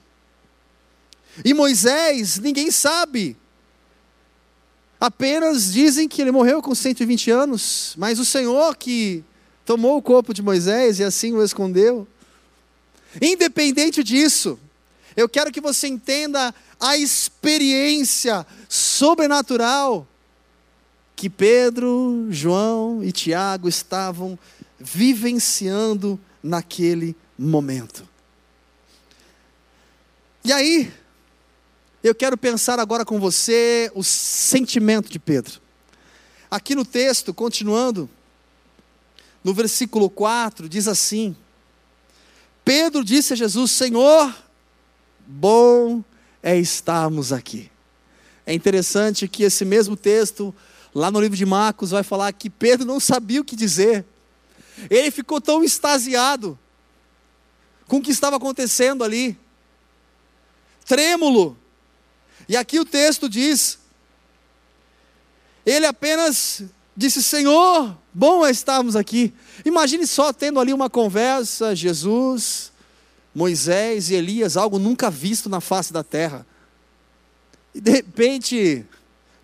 E 1.45 1.53
Moisés, 1.53 2.39
ninguém 2.39 2.71
sabe. 2.71 3.37
Apenas 4.99 5.73
dizem 5.73 6.09
que 6.09 6.23
ele 6.23 6.33
morreu 6.33 6.63
com 6.63 6.75
120 6.75 7.31
anos, 7.31 7.95
mas 7.99 8.19
o 8.19 8.25
Senhor 8.25 8.77
que 8.77 9.23
tomou 9.67 9.99
o 9.99 10.03
corpo 10.03 10.33
de 10.33 10.43
Moisés 10.43 10.99
e 10.99 11.05
assim 11.05 11.35
o 11.35 11.43
escondeu. 11.43 12.09
Independente 13.21 14.03
disso, 14.03 14.59
eu 15.17 15.29
quero 15.29 15.51
que 15.51 15.61
você 15.61 15.89
entenda 15.89 16.55
a 16.79 16.97
experiência 16.97 18.47
sobrenatural 18.69 20.07
que 21.17 21.31
Pedro, 21.31 22.27
João 22.31 23.03
e 23.03 23.11
Tiago 23.11 23.69
estavam 23.69 24.39
vivenciando 24.79 26.21
naquele 26.43 27.17
momento. 27.39 28.07
E 30.45 30.53
aí, 30.53 30.93
eu 32.05 32.15
quero 32.15 32.37
pensar 32.37 32.79
agora 32.79 33.05
com 33.05 33.19
você 33.19 33.91
o 33.95 34.05
sentimento 34.05 35.11
de 35.11 35.19
Pedro. 35.19 35.61
Aqui 36.51 36.75
no 36.75 36.85
texto, 36.85 37.33
continuando, 37.33 38.09
no 39.43 39.55
versículo 39.55 40.11
4, 40.11 40.69
diz 40.69 40.87
assim: 40.87 41.35
Pedro 42.65 43.03
disse 43.03 43.33
a 43.33 43.37
Jesus: 43.37 43.73
Senhor, 43.73 44.33
bom 45.27 46.03
é 46.43 46.57
estarmos 46.57 47.33
aqui. 47.33 47.71
É 48.47 48.55
interessante 48.55 49.27
que 49.27 49.43
esse 49.43 49.65
mesmo 49.65 49.97
texto, 49.97 50.55
lá 50.95 51.11
no 51.11 51.21
livro 51.21 51.37
de 51.37 51.45
Marcos, 51.45 51.91
vai 51.91 52.03
falar 52.03 52.33
que 52.33 52.49
Pedro 52.49 52.87
não 52.87 53.01
sabia 53.01 53.41
o 53.41 53.45
que 53.45 53.57
dizer. 53.57 54.05
Ele 54.89 55.11
ficou 55.11 55.41
tão 55.41 55.65
extasiado 55.65 56.59
com 57.89 57.97
o 57.97 58.03
que 58.03 58.11
estava 58.11 58.37
acontecendo 58.37 59.03
ali, 59.03 59.37
trêmulo. 60.85 61.57
E 62.49 62.57
aqui 62.57 62.79
o 62.79 62.85
texto 62.85 63.29
diz: 63.29 63.79
ele 65.65 65.87
apenas 65.87 66.63
disse: 66.97 67.21
Senhor, 67.23 67.99
bom 68.15 68.47
é 68.47 68.51
estarmos 68.53 68.95
aqui. 68.95 69.35
Imagine 69.65 70.07
só 70.07 70.33
tendo 70.33 70.61
ali 70.61 70.73
uma 70.73 70.89
conversa, 70.89 71.75
Jesus, 71.75 72.73
Moisés 73.37 74.09
e 74.09 74.15
Elias, 74.15 74.57
algo 74.57 74.79
nunca 74.79 75.11
visto 75.11 75.51
na 75.51 75.61
face 75.61 75.93
da 75.93 76.03
terra. 76.03 76.47
E 77.75 77.83
de 77.83 77.91
repente, 77.91 78.83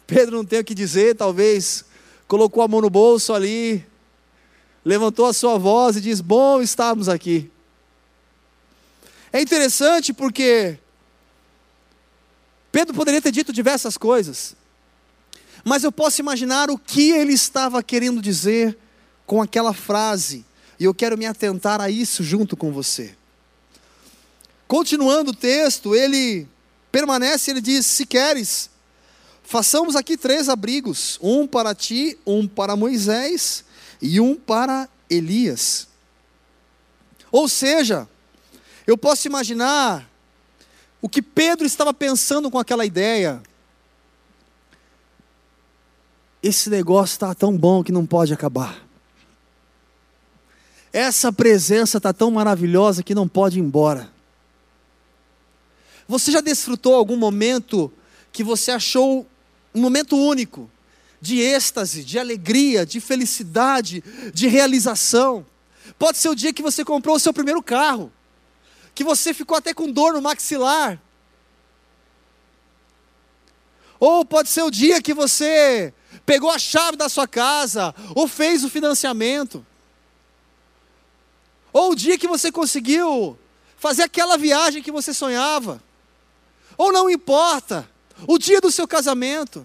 Pedro 0.06 0.34
não 0.34 0.46
tem 0.46 0.60
o 0.60 0.64
que 0.64 0.74
dizer, 0.74 1.14
talvez 1.14 1.84
colocou 2.26 2.62
a 2.62 2.68
mão 2.68 2.80
no 2.80 2.88
bolso 2.88 3.34
ali, 3.34 3.84
levantou 4.82 5.26
a 5.26 5.34
sua 5.34 5.58
voz 5.58 5.94
e 5.94 6.00
diz: 6.00 6.22
Bom 6.22 6.62
estamos 6.62 7.06
aqui. 7.06 7.50
É 9.30 9.42
interessante 9.42 10.14
porque 10.14 10.78
Pedro 12.72 12.94
poderia 12.94 13.20
ter 13.20 13.30
dito 13.30 13.52
diversas 13.52 13.98
coisas, 13.98 14.56
mas 15.62 15.84
eu 15.84 15.92
posso 15.92 16.18
imaginar 16.18 16.70
o 16.70 16.78
que 16.78 17.10
ele 17.10 17.34
estava 17.34 17.82
querendo 17.82 18.22
dizer 18.22 18.74
com 19.26 19.42
aquela 19.42 19.74
frase, 19.74 20.46
e 20.80 20.84
eu 20.84 20.94
quero 20.94 21.18
me 21.18 21.26
atentar 21.26 21.78
a 21.78 21.90
isso 21.90 22.24
junto 22.24 22.56
com 22.56 22.72
você. 22.72 23.14
Continuando 24.72 25.32
o 25.32 25.34
texto, 25.34 25.94
ele 25.94 26.48
permanece, 26.90 27.50
ele 27.50 27.60
diz: 27.60 27.84
Se 27.84 28.06
queres, 28.06 28.70
façamos 29.44 29.94
aqui 29.94 30.16
três 30.16 30.48
abrigos: 30.48 31.18
um 31.20 31.46
para 31.46 31.74
ti, 31.74 32.18
um 32.24 32.48
para 32.48 32.74
Moisés 32.74 33.66
e 34.00 34.18
um 34.18 34.34
para 34.34 34.88
Elias. 35.10 35.86
Ou 37.30 37.50
seja, 37.50 38.08
eu 38.86 38.96
posso 38.96 39.28
imaginar 39.28 40.08
o 41.02 41.08
que 41.08 41.20
Pedro 41.20 41.66
estava 41.66 41.92
pensando 41.92 42.50
com 42.50 42.58
aquela 42.58 42.86
ideia. 42.86 43.42
Esse 46.42 46.70
negócio 46.70 47.12
está 47.12 47.34
tão 47.34 47.58
bom 47.58 47.84
que 47.84 47.92
não 47.92 48.06
pode 48.06 48.32
acabar. 48.32 48.82
Essa 50.90 51.30
presença 51.30 51.98
está 51.98 52.10
tão 52.10 52.30
maravilhosa 52.30 53.02
que 53.02 53.14
não 53.14 53.28
pode 53.28 53.58
ir 53.58 53.62
embora. 53.62 54.11
Você 56.08 56.30
já 56.30 56.40
desfrutou 56.40 56.94
algum 56.94 57.16
momento 57.16 57.92
que 58.32 58.42
você 58.42 58.70
achou 58.70 59.26
um 59.74 59.80
momento 59.80 60.16
único, 60.16 60.70
de 61.20 61.40
êxtase, 61.40 62.02
de 62.02 62.18
alegria, 62.18 62.84
de 62.84 63.00
felicidade, 63.00 64.02
de 64.34 64.48
realização? 64.48 65.46
Pode 65.98 66.18
ser 66.18 66.28
o 66.28 66.34
dia 66.34 66.52
que 66.52 66.62
você 66.62 66.84
comprou 66.84 67.16
o 67.16 67.20
seu 67.20 67.32
primeiro 67.32 67.62
carro, 67.62 68.12
que 68.94 69.04
você 69.04 69.32
ficou 69.32 69.56
até 69.56 69.72
com 69.72 69.90
dor 69.90 70.14
no 70.14 70.22
maxilar. 70.22 71.00
Ou 74.00 74.24
pode 74.24 74.48
ser 74.48 74.62
o 74.62 74.70
dia 74.70 75.00
que 75.00 75.14
você 75.14 75.94
pegou 76.26 76.50
a 76.50 76.58
chave 76.58 76.96
da 76.96 77.08
sua 77.08 77.28
casa, 77.28 77.94
ou 78.16 78.26
fez 78.26 78.64
o 78.64 78.68
financiamento. 78.68 79.64
Ou 81.72 81.92
o 81.92 81.96
dia 81.96 82.18
que 82.18 82.26
você 82.26 82.50
conseguiu 82.50 83.38
fazer 83.76 84.02
aquela 84.02 84.36
viagem 84.36 84.82
que 84.82 84.90
você 84.90 85.14
sonhava 85.14 85.80
ou 86.82 86.92
não 86.92 87.08
importa, 87.08 87.88
o 88.26 88.36
dia 88.38 88.60
do 88.60 88.70
seu 88.70 88.88
casamento. 88.88 89.64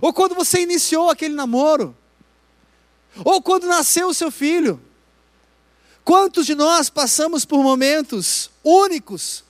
ou 0.00 0.12
quando 0.12 0.36
você 0.36 0.60
iniciou 0.60 1.10
aquele 1.10 1.34
namoro, 1.34 1.96
ou 3.24 3.42
quando 3.42 3.66
nasceu 3.66 4.08
o 4.08 4.14
seu 4.14 4.30
filho. 4.30 4.80
Quantos 6.04 6.46
de 6.46 6.54
nós 6.54 6.88
passamos 6.88 7.44
por 7.44 7.60
momentos 7.62 8.50
únicos 8.62 9.42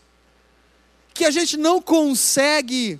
que 1.13 1.27
a 1.27 1.31
gente 1.31 1.59
não 1.59 1.83
consegue 1.83 2.99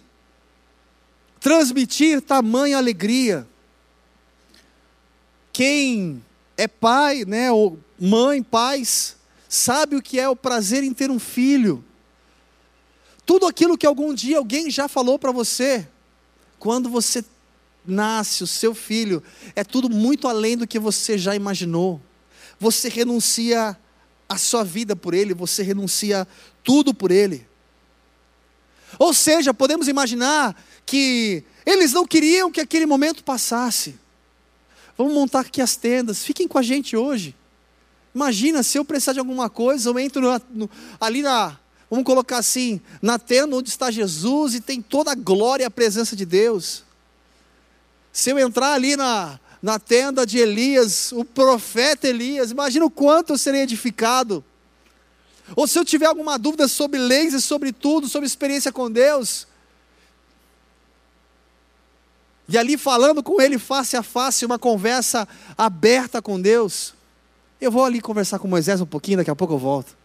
transmitir 1.41 2.21
tamanha 2.21 2.77
alegria? 2.77 3.49
Quem 5.51 6.23
é 6.59 6.69
pai, 6.69 7.25
né, 7.25 7.51
ou 7.51 7.79
mãe, 7.99 8.43
pais, 8.43 9.17
sabe 9.49 9.97
o 9.97 10.03
que 10.03 10.21
é 10.21 10.29
o 10.29 10.37
prazer 10.37 10.85
em 10.85 10.93
ter 10.93 11.11
um 11.11 11.19
filho. 11.19 11.83
Tudo 13.29 13.47
aquilo 13.47 13.77
que 13.77 13.87
algum 13.87 14.15
dia 14.15 14.39
alguém 14.39 14.71
já 14.71 14.89
falou 14.89 15.19
para 15.19 15.31
você, 15.31 15.87
quando 16.59 16.89
você 16.89 17.23
nasce, 17.85 18.43
o 18.43 18.47
seu 18.47 18.75
filho, 18.75 19.23
é 19.55 19.63
tudo 19.63 19.91
muito 19.91 20.27
além 20.27 20.57
do 20.57 20.67
que 20.67 20.79
você 20.79 21.19
já 21.19 21.37
imaginou. 21.37 22.01
Você 22.59 22.89
renuncia 22.89 23.79
a 24.27 24.39
sua 24.39 24.65
vida 24.65 24.97
por 24.97 25.13
ele, 25.13 25.35
você 25.35 25.63
renuncia 25.63 26.27
tudo 26.65 26.95
por 26.95 27.11
ele. 27.11 27.47
Ou 28.99 29.13
seja, 29.13 29.53
podemos 29.53 29.89
imaginar 29.89 30.57
que 30.87 31.45
eles 31.67 31.93
não 31.93 32.07
queriam 32.07 32.51
que 32.51 32.63
aquele 32.63 32.87
momento 32.87 33.23
passasse. 33.23 33.99
Vamos 34.97 35.13
montar 35.13 35.41
aqui 35.41 35.61
as 35.61 35.77
tendas, 35.77 36.25
fiquem 36.25 36.49
com 36.49 36.57
a 36.57 36.63
gente 36.63 36.97
hoje. 36.97 37.37
Imagina 38.15 38.63
se 38.63 38.79
eu 38.79 38.87
precisar 38.87 39.13
de 39.13 39.19
alguma 39.19 39.51
coisa, 39.51 39.91
eu 39.91 39.99
entro 39.99 40.23
no, 40.23 40.41
no, 40.51 40.71
ali 40.99 41.21
na, 41.21 41.59
vamos 41.91 42.05
colocar 42.05 42.39
assim, 42.39 42.81
na 43.01 43.19
tenda 43.19 43.57
onde 43.57 43.69
está 43.69 43.91
Jesus 43.91 44.55
e 44.55 44.61
tem 44.61 44.83
toda 44.83 45.13
a 45.13 45.15
glória 45.15 45.65
e 45.65 45.67
a 45.67 45.71
presença 45.71 46.15
de 46.15 46.25
Deus. 46.25 46.85
Se 48.13 48.31
eu 48.31 48.39
entrar 48.39 48.73
ali 48.73 48.97
na, 48.97 49.39
na 49.63 49.79
tenda 49.79 50.27
de 50.27 50.39
Elias, 50.39 51.13
o 51.13 51.25
profeta 51.25 52.09
Elias, 52.09 52.51
imagina 52.51 52.85
o 52.85 52.91
quanto 52.91 53.33
eu 53.33 53.39
serei 53.39 53.63
edificado. 53.63 54.45
Ou 55.57 55.67
se 55.67 55.79
eu 55.79 55.85
tiver 55.85 56.07
alguma 56.07 56.39
dúvida 56.39 56.69
sobre 56.69 56.99
leis 56.99 57.33
e 57.33 57.41
sobre 57.41 57.73
tudo, 57.73 58.09
sobre 58.09 58.27
experiência 58.27 58.71
com 58.71 58.91
Deus, 58.91 59.47
e 62.49 62.57
ali 62.57 62.79
falando 62.79 63.23
com 63.23 63.41
ele 63.43 63.59
face 63.59 63.95
a 63.97 64.03
face, 64.03 64.47
uma 64.47 64.59
conversa 64.59 65.29
aberta 65.57 66.23
com 66.23 66.41
Deus. 66.41 66.95
Eu 67.61 67.71
vou 67.71 67.85
ali 67.85 68.01
conversar 68.01 68.39
com 68.39 68.49
Moisés 68.49 68.81
um 68.81 68.87
pouquinho, 68.87 69.19
daqui 69.19 69.31
a 69.31 69.37
pouco 69.37 69.53
eu 69.53 69.59
volto. 69.59 69.98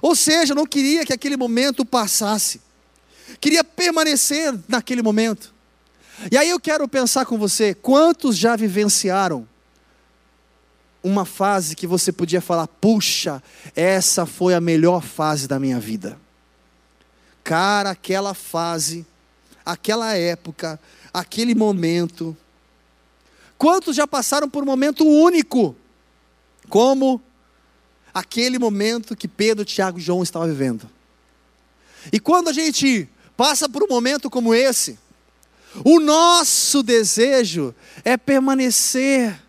Ou 0.00 0.14
seja, 0.14 0.54
não 0.54 0.66
queria 0.66 1.04
que 1.04 1.12
aquele 1.12 1.36
momento 1.36 1.84
passasse, 1.84 2.60
queria 3.40 3.64
permanecer 3.64 4.54
naquele 4.68 5.02
momento. 5.02 5.52
E 6.30 6.36
aí 6.36 6.48
eu 6.48 6.58
quero 6.58 6.88
pensar 6.88 7.26
com 7.26 7.38
você: 7.38 7.74
quantos 7.74 8.36
já 8.36 8.56
vivenciaram 8.56 9.46
uma 11.02 11.24
fase 11.24 11.76
que 11.76 11.86
você 11.86 12.12
podia 12.12 12.40
falar, 12.40 12.66
puxa, 12.66 13.42
essa 13.74 14.26
foi 14.26 14.54
a 14.54 14.60
melhor 14.60 15.02
fase 15.02 15.46
da 15.46 15.58
minha 15.58 15.78
vida? 15.78 16.18
Cara, 17.44 17.90
aquela 17.90 18.34
fase, 18.34 19.06
aquela 19.64 20.14
época, 20.14 20.78
aquele 21.12 21.54
momento. 21.54 22.36
Quantos 23.56 23.96
já 23.96 24.06
passaram 24.06 24.48
por 24.48 24.62
um 24.62 24.66
momento 24.66 25.04
único, 25.06 25.74
como 26.68 27.20
aquele 28.18 28.58
momento 28.58 29.16
que 29.16 29.28
Pedro, 29.28 29.64
Tiago 29.64 29.98
e 29.98 30.02
João 30.02 30.22
estavam 30.22 30.48
vivendo? 30.48 30.88
E 32.12 32.18
quando 32.18 32.48
a 32.48 32.52
gente 32.52 33.08
passa 33.36 33.68
por 33.68 33.82
um 33.82 33.88
momento 33.88 34.28
como 34.30 34.54
esse, 34.54 34.98
o 35.84 36.00
nosso 36.00 36.82
desejo 36.82 37.74
é 38.04 38.16
permanecer 38.16 39.40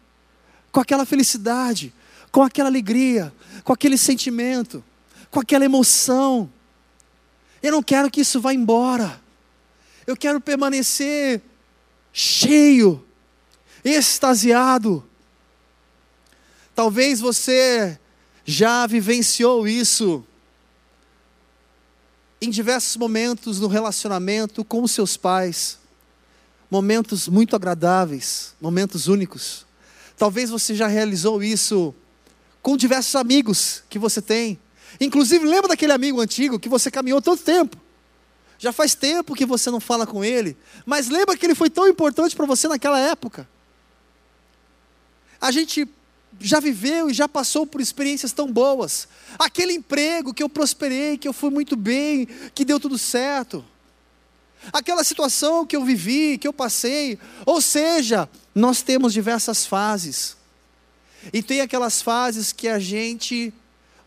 com 0.71 0.79
aquela 0.79 1.05
felicidade, 1.05 1.93
com 2.31 2.43
aquela 2.43 2.69
alegria, 2.69 3.33
com 3.63 3.73
aquele 3.73 3.97
sentimento, 3.97 4.83
com 5.31 5.39
aquela 5.39 5.65
emoção. 5.65 6.51
Eu 7.61 7.71
não 7.71 7.83
quero 7.83 8.09
que 8.11 8.21
isso 8.21 8.39
vá 8.39 8.53
embora. 8.53 9.21
Eu 10.05 10.15
quero 10.15 10.39
permanecer 10.41 11.41
cheio, 12.11 13.05
extasiado. 13.83 15.03
Talvez 16.75 17.19
você 17.19 17.99
já 18.49 18.87
vivenciou 18.87 19.67
isso 19.67 20.25
em 22.41 22.49
diversos 22.49 22.97
momentos 22.97 23.59
no 23.59 23.67
relacionamento 23.67 24.65
com 24.65 24.81
os 24.81 24.89
seus 24.89 25.15
pais, 25.15 25.77
momentos 26.71 27.27
muito 27.27 27.55
agradáveis, 27.55 28.55
momentos 28.59 29.07
únicos. 29.07 29.67
Talvez 30.17 30.49
você 30.49 30.73
já 30.73 30.87
realizou 30.87 31.43
isso 31.43 31.93
com 32.59 32.75
diversos 32.75 33.15
amigos 33.15 33.83
que 33.87 33.99
você 33.99 34.19
tem. 34.19 34.59
Inclusive, 34.99 35.45
lembra 35.45 35.67
daquele 35.67 35.93
amigo 35.93 36.19
antigo 36.19 36.59
que 36.59 36.67
você 36.67 36.89
caminhou 36.89 37.21
tanto 37.21 37.43
tempo? 37.43 37.77
Já 38.57 38.73
faz 38.73 38.95
tempo 38.95 39.35
que 39.35 39.45
você 39.45 39.69
não 39.69 39.79
fala 39.79 40.07
com 40.07 40.23
ele, 40.23 40.57
mas 40.87 41.07
lembra 41.07 41.37
que 41.37 41.45
ele 41.45 41.53
foi 41.53 41.69
tão 41.69 41.87
importante 41.87 42.35
para 42.35 42.47
você 42.47 42.67
naquela 42.67 42.99
época. 42.99 43.47
A 45.39 45.51
gente 45.51 45.87
já 46.39 46.59
viveu 46.59 47.09
e 47.09 47.13
já 47.13 47.27
passou 47.27 47.65
por 47.65 47.81
experiências 47.81 48.31
tão 48.31 48.51
boas. 48.51 49.07
Aquele 49.37 49.73
emprego 49.73 50.33
que 50.33 50.43
eu 50.43 50.49
prosperei, 50.49 51.17
que 51.17 51.27
eu 51.27 51.33
fui 51.33 51.49
muito 51.49 51.75
bem, 51.75 52.27
que 52.53 52.65
deu 52.65 52.79
tudo 52.79 52.97
certo. 52.97 53.63
Aquela 54.73 55.03
situação 55.03 55.65
que 55.65 55.75
eu 55.75 55.83
vivi, 55.83 56.37
que 56.37 56.47
eu 56.47 56.53
passei. 56.53 57.17
Ou 57.45 57.61
seja, 57.61 58.29
nós 58.53 58.81
temos 58.81 59.13
diversas 59.13 59.65
fases. 59.65 60.37
E 61.33 61.41
tem 61.41 61.61
aquelas 61.61 62.01
fases 62.01 62.51
que 62.51 62.67
a 62.67 62.79
gente 62.79 63.53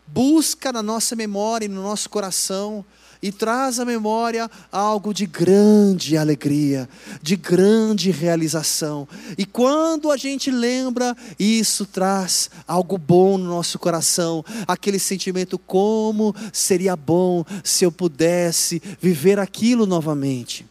busca 0.07 0.71
na 0.71 0.83
nossa 0.83 1.15
memória 1.15 1.65
e 1.65 1.69
no 1.69 1.81
nosso 1.81 2.09
coração 2.09 2.85
e 3.23 3.31
traz 3.31 3.79
à 3.79 3.85
memória 3.85 4.51
algo 4.69 5.13
de 5.13 5.25
grande 5.25 6.17
alegria, 6.17 6.89
de 7.21 7.37
grande 7.37 8.11
realização. 8.11 9.07
E 9.37 9.45
quando 9.45 10.11
a 10.11 10.17
gente 10.17 10.51
lembra, 10.51 11.15
isso 11.39 11.85
traz 11.85 12.49
algo 12.67 12.97
bom 12.97 13.37
no 13.37 13.45
nosso 13.45 13.79
coração, 13.79 14.43
aquele 14.67 14.99
sentimento 14.99 15.57
como 15.57 16.35
seria 16.51 16.97
bom 16.97 17.45
se 17.63 17.85
eu 17.85 17.91
pudesse 17.93 18.81
viver 18.99 19.39
aquilo 19.39 19.85
novamente. 19.85 20.65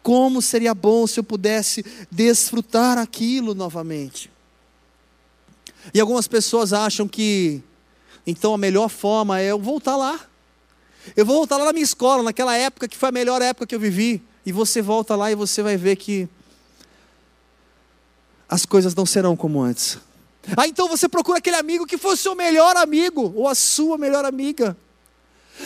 Como 0.00 0.40
seria 0.40 0.72
bom 0.72 1.08
se 1.08 1.18
eu 1.18 1.24
pudesse 1.24 1.84
desfrutar 2.08 2.98
aquilo 2.98 3.52
novamente. 3.52 4.30
E 5.92 5.98
algumas 5.98 6.28
pessoas 6.28 6.72
acham 6.72 7.08
que 7.08 7.60
então 8.24 8.54
a 8.54 8.58
melhor 8.58 8.88
forma 8.88 9.40
é 9.40 9.46
eu 9.46 9.58
voltar 9.58 9.96
lá. 9.96 10.29
Eu 11.16 11.24
vou 11.24 11.36
voltar 11.36 11.56
lá 11.56 11.64
na 11.64 11.72
minha 11.72 11.84
escola, 11.84 12.22
naquela 12.22 12.56
época 12.56 12.88
que 12.88 12.96
foi 12.96 13.08
a 13.08 13.12
melhor 13.12 13.42
época 13.42 13.66
que 13.66 13.74
eu 13.74 13.80
vivi. 13.80 14.22
E 14.44 14.52
você 14.52 14.80
volta 14.80 15.16
lá 15.16 15.30
e 15.30 15.34
você 15.34 15.62
vai 15.62 15.76
ver 15.76 15.96
que 15.96 16.28
as 18.48 18.66
coisas 18.66 18.94
não 18.94 19.06
serão 19.06 19.36
como 19.36 19.60
antes. 19.60 19.98
Ah, 20.56 20.66
então 20.66 20.88
você 20.88 21.08
procura 21.08 21.38
aquele 21.38 21.56
amigo 21.56 21.86
que 21.86 21.98
fosse 21.98 22.20
o 22.20 22.22
seu 22.22 22.34
melhor 22.34 22.76
amigo, 22.76 23.32
ou 23.36 23.46
a 23.46 23.54
sua 23.54 23.96
melhor 23.96 24.24
amiga. 24.24 24.76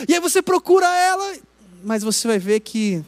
E 0.07 0.13
aí 0.13 0.19
você 0.19 0.41
procura 0.41 0.85
ela, 0.85 1.37
mas 1.83 2.03
você 2.03 2.27
vai 2.27 2.37
ver 2.37 2.59
que, 2.59 3.03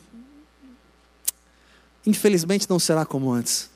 infelizmente, 2.06 2.70
não 2.70 2.80
será 2.80 3.06
como 3.06 3.32
antes. 3.32 3.70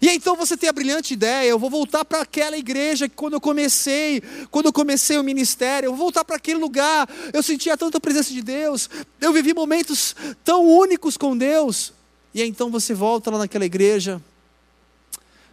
E 0.00 0.08
então 0.10 0.36
você 0.36 0.56
tem 0.56 0.68
a 0.68 0.72
brilhante 0.72 1.14
ideia, 1.14 1.48
eu 1.48 1.58
vou 1.58 1.68
voltar 1.68 2.04
para 2.04 2.20
aquela 2.20 2.56
igreja 2.56 3.08
que 3.08 3.14
quando 3.14 3.34
eu 3.34 3.40
comecei, 3.40 4.22
quando 4.50 4.66
eu 4.66 4.72
comecei 4.72 5.18
o 5.18 5.24
ministério, 5.24 5.88
eu 5.88 5.90
vou 5.92 6.06
voltar 6.06 6.24
para 6.24 6.36
aquele 6.36 6.58
lugar, 6.58 7.08
eu 7.32 7.42
sentia 7.42 7.76
tanta 7.76 8.00
presença 8.00 8.32
de 8.32 8.42
Deus, 8.42 8.88
eu 9.20 9.32
vivi 9.32 9.52
momentos 9.52 10.16
tão 10.42 10.66
únicos 10.66 11.16
com 11.16 11.36
Deus. 11.36 11.92
E 12.34 12.42
então 12.42 12.70
você 12.70 12.94
volta 12.94 13.30
lá 13.30 13.38
naquela 13.38 13.64
igreja, 13.64 14.20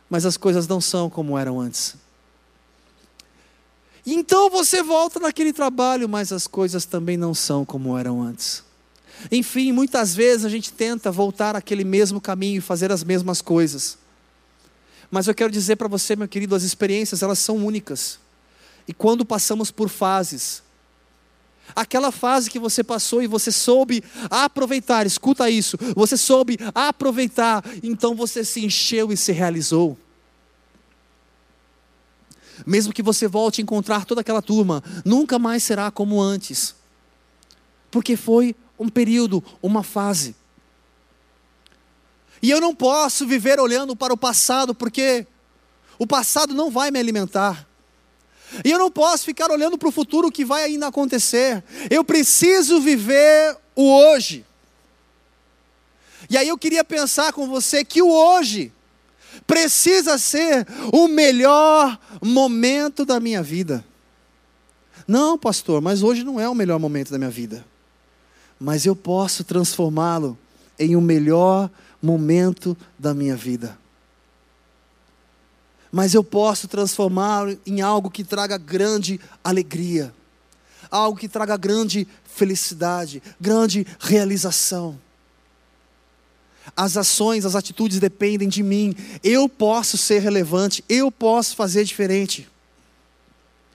mas 0.10 0.26
as 0.26 0.38
coisas 0.38 0.68
não 0.68 0.82
são 0.82 1.10
como 1.10 1.38
eram 1.38 1.60
antes. 1.60 1.96
E 4.06 4.16
então 4.16 4.50
você 4.50 4.82
volta 4.82 5.20
naquele 5.20 5.54
trabalho, 5.54 6.10
mas 6.10 6.32
as 6.32 6.48
coisas 6.48 6.86
também 6.86 7.18
não 7.18 7.34
são 7.34 7.64
como 7.64 7.98
eram 7.98 8.22
antes. 8.22 8.64
Enfim, 9.32 9.72
muitas 9.72 10.16
vezes 10.16 10.46
a 10.46 10.50
gente 10.50 10.74
tenta 10.74 11.12
voltar 11.12 11.56
aquele 11.56 11.84
mesmo 11.84 12.20
caminho 12.20 12.58
e 12.58 12.62
fazer 12.62 12.92
as 12.92 13.04
mesmas 13.04 13.42
coisas. 13.42 14.00
Mas 15.12 15.28
eu 15.28 15.36
quero 15.36 15.52
dizer 15.52 15.76
para 15.76 15.90
você, 15.90 16.16
meu 16.16 16.28
querido, 16.28 16.56
as 16.56 16.64
experiências 16.64 17.22
elas 17.22 17.38
são 17.38 17.58
únicas. 17.58 18.18
E 18.88 18.94
quando 18.94 19.26
passamos 19.26 19.70
por 19.70 19.90
fases, 19.90 20.64
aquela 21.76 22.12
fase 22.12 22.50
que 22.50 22.58
você 22.58 22.82
passou 22.82 23.22
e 23.22 23.28
você 23.28 23.52
soube 23.52 24.02
aproveitar, 24.30 25.06
escuta 25.06 25.50
isso, 25.50 25.78
você 25.96 26.16
soube 26.16 26.58
aproveitar, 26.74 27.64
então 27.84 28.16
você 28.16 28.46
se 28.46 28.64
encheu 28.64 29.12
e 29.12 29.18
se 29.18 29.34
realizou. 29.34 29.98
Mesmo 32.66 32.94
que 32.94 33.04
você 33.04 33.28
volte 33.28 33.60
a 33.60 33.64
encontrar 33.64 34.06
toda 34.06 34.22
aquela 34.22 34.42
turma, 34.42 34.84
nunca 35.04 35.38
mais 35.38 35.64
será 35.64 35.92
como 35.92 36.22
antes. 36.22 36.76
Porque 37.90 38.16
foi 38.16 38.56
um 38.80 38.88
período, 38.88 39.44
uma 39.62 39.84
fase. 39.84 40.36
E 42.42 42.50
eu 42.50 42.60
não 42.60 42.74
posso 42.74 43.28
viver 43.28 43.60
olhando 43.60 43.96
para 43.96 44.14
o 44.14 44.18
passado, 44.18 44.74
porque 44.74 45.28
o 46.00 46.08
passado 46.08 46.54
não 46.54 46.72
vai 46.72 46.90
me 46.90 47.00
alimentar. 47.00 47.68
E 48.66 48.72
eu 48.72 48.80
não 48.80 48.90
posso 48.90 49.24
ficar 49.24 49.52
olhando 49.52 49.78
para 49.78 49.88
o 49.88 49.92
futuro 49.92 50.32
que 50.32 50.44
vai 50.44 50.64
ainda 50.64 50.88
acontecer. 50.88 51.64
Eu 51.90 52.04
preciso 52.04 52.82
viver 52.82 53.56
o 53.76 53.84
hoje. 53.84 54.46
E 56.30 56.36
aí 56.36 56.48
eu 56.48 56.58
queria 56.58 56.84
pensar 56.84 57.32
com 57.32 57.48
você 57.48 57.86
que 57.86 58.02
o 58.02 58.10
hoje 58.10 58.74
precisa 59.46 60.18
ser 60.18 60.68
o 60.92 61.08
melhor 61.08 61.98
momento 62.22 63.06
da 63.06 63.20
minha 63.20 63.44
vida. 63.44 63.86
Não, 65.08 65.38
pastor, 65.38 65.82
mas 65.82 66.04
hoje 66.04 66.24
não 66.24 66.40
é 66.40 66.50
o 66.50 66.56
melhor 66.56 66.80
momento 66.80 67.12
da 67.12 67.18
minha 67.18 67.30
vida. 67.30 67.66
Mas 68.60 68.86
eu 68.86 68.96
posso 68.96 69.44
transformá-lo 69.44 70.38
em 70.78 70.96
o 70.96 71.02
melhor 71.02 71.64
momento 71.64 71.82
da 72.98 73.14
minha 73.14 73.36
vida. 73.36 73.78
Mas 75.92 76.14
eu 76.14 76.24
posso 76.24 76.68
transformá-lo 76.68 77.60
em 77.66 77.82
algo 77.82 78.10
que 78.10 78.24
traga 78.24 78.58
grande 78.58 79.20
alegria, 79.44 80.14
algo 80.90 81.20
que 81.20 81.28
traga 81.28 81.58
grande 81.58 82.08
felicidade, 82.24 83.22
grande 83.40 83.86
realização. 84.00 84.98
As 86.76 86.96
ações, 86.96 87.46
as 87.46 87.56
atitudes 87.56 88.00
dependem 88.00 88.48
de 88.48 88.64
mim. 88.64 88.96
Eu 89.24 89.50
posso 89.50 89.98
ser 89.98 90.20
relevante, 90.22 90.84
eu 90.88 91.12
posso 91.12 91.56
fazer 91.56 91.84
diferente. 91.84 92.48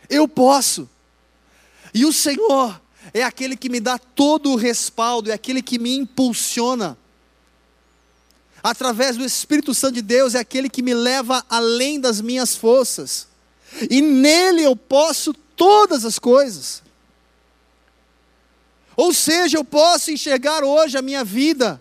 Eu 0.08 0.26
posso. 0.26 0.88
E 1.92 2.04
o 2.06 2.12
Senhor 2.12 2.80
é 3.12 3.22
aquele 3.22 3.56
que 3.56 3.68
me 3.68 3.80
dá 3.80 3.98
todo 3.98 4.52
o 4.52 4.56
respaldo, 4.56 5.30
é 5.30 5.34
aquele 5.34 5.60
que 5.62 5.78
me 5.78 5.96
impulsiona. 5.96 6.96
Através 8.68 9.16
do 9.16 9.24
Espírito 9.24 9.72
Santo 9.72 9.94
de 9.94 10.02
Deus, 10.02 10.34
é 10.34 10.40
aquele 10.40 10.68
que 10.68 10.82
me 10.82 10.92
leva 10.92 11.46
além 11.48 12.00
das 12.00 12.20
minhas 12.20 12.56
forças. 12.56 13.28
E 13.88 14.02
nele 14.02 14.64
eu 14.64 14.74
posso 14.74 15.32
todas 15.32 16.04
as 16.04 16.18
coisas. 16.18 16.82
Ou 18.96 19.14
seja, 19.14 19.56
eu 19.56 19.64
posso 19.64 20.10
enxergar 20.10 20.64
hoje 20.64 20.98
a 20.98 21.02
minha 21.02 21.22
vida 21.22 21.80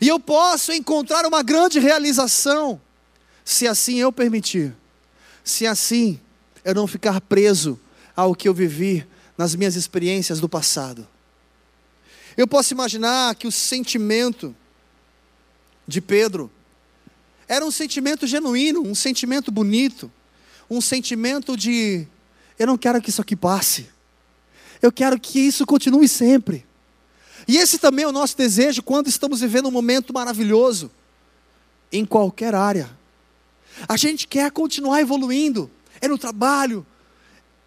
e 0.00 0.06
eu 0.06 0.20
posso 0.20 0.70
encontrar 0.70 1.26
uma 1.26 1.42
grande 1.42 1.80
realização, 1.80 2.80
se 3.44 3.66
assim 3.66 3.98
eu 3.98 4.12
permitir, 4.12 4.72
se 5.42 5.66
assim 5.66 6.20
eu 6.64 6.72
não 6.72 6.86
ficar 6.86 7.20
preso 7.20 7.80
ao 8.14 8.32
que 8.32 8.48
eu 8.48 8.54
vivi 8.54 9.04
nas 9.36 9.56
minhas 9.56 9.74
experiências 9.74 10.38
do 10.38 10.48
passado. 10.48 11.04
Eu 12.36 12.46
posso 12.46 12.72
imaginar 12.72 13.34
que 13.34 13.48
o 13.48 13.50
sentimento 13.50 14.54
de 15.86 16.00
Pedro 16.00 16.50
era 17.46 17.64
um 17.64 17.70
sentimento 17.70 18.26
genuíno, 18.26 18.82
um 18.82 18.94
sentimento 18.94 19.50
bonito, 19.50 20.10
um 20.68 20.80
sentimento 20.80 21.56
de: 21.56 22.06
eu 22.58 22.66
não 22.66 22.78
quero 22.78 23.00
que 23.00 23.10
isso 23.10 23.20
aqui 23.20 23.36
passe, 23.36 23.88
eu 24.80 24.90
quero 24.90 25.18
que 25.18 25.40
isso 25.40 25.66
continue 25.66 26.08
sempre. 26.08 26.64
E 27.46 27.58
esse 27.58 27.78
também 27.78 28.04
é 28.04 28.08
o 28.08 28.12
nosso 28.12 28.36
desejo 28.36 28.82
quando 28.82 29.08
estamos 29.08 29.40
vivendo 29.40 29.68
um 29.68 29.70
momento 29.70 30.14
maravilhoso, 30.14 30.90
em 31.92 32.04
qualquer 32.04 32.54
área. 32.54 32.90
A 33.86 33.96
gente 33.96 34.26
quer 34.26 34.50
continuar 34.50 35.00
evoluindo, 35.00 35.70
é 36.00 36.08
no 36.08 36.16
trabalho, 36.16 36.86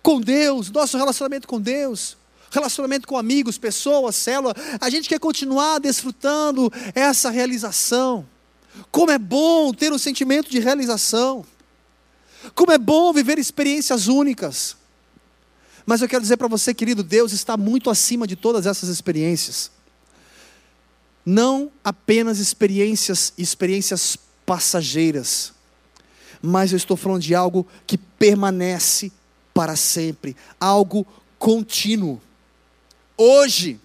com 0.01 0.19
Deus, 0.19 0.71
nosso 0.71 0.97
relacionamento 0.97 1.47
com 1.47 1.59
Deus, 1.59 2.17
relacionamento 2.51 3.07
com 3.07 3.17
amigos, 3.17 3.57
pessoas, 3.57 4.15
célula. 4.15 4.53
A 4.79 4.89
gente 4.89 5.09
quer 5.09 5.19
continuar 5.19 5.79
desfrutando 5.79 6.71
essa 6.93 7.29
realização. 7.29 8.27
Como 8.91 9.11
é 9.11 9.17
bom 9.17 9.73
ter 9.73 9.91
um 9.91 9.97
sentimento 9.97 10.49
de 10.49 10.59
realização. 10.59 11.45
Como 12.53 12.71
é 12.71 12.77
bom 12.77 13.11
viver 13.11 13.39
experiências 13.39 14.07
únicas. 14.07 14.77
Mas 15.85 16.01
eu 16.01 16.07
quero 16.07 16.21
dizer 16.21 16.37
para 16.37 16.47
você, 16.47 16.73
querido, 16.73 17.01
Deus 17.01 17.31
está 17.31 17.55
muito 17.55 17.89
acima 17.89 18.27
de 18.27 18.35
todas 18.35 18.65
essas 18.65 18.89
experiências. 18.89 19.71
Não 21.25 21.71
apenas 21.83 22.39
experiências, 22.39 23.33
experiências 23.37 24.17
passageiras, 24.45 25.53
mas 26.41 26.71
eu 26.71 26.77
estou 26.77 26.95
falando 26.95 27.21
de 27.21 27.35
algo 27.35 27.67
que 27.85 27.97
permanece 27.97 29.11
para 29.53 29.75
sempre, 29.75 30.35
algo 30.59 31.05
contínuo. 31.39 32.21
Hoje, 33.17 33.79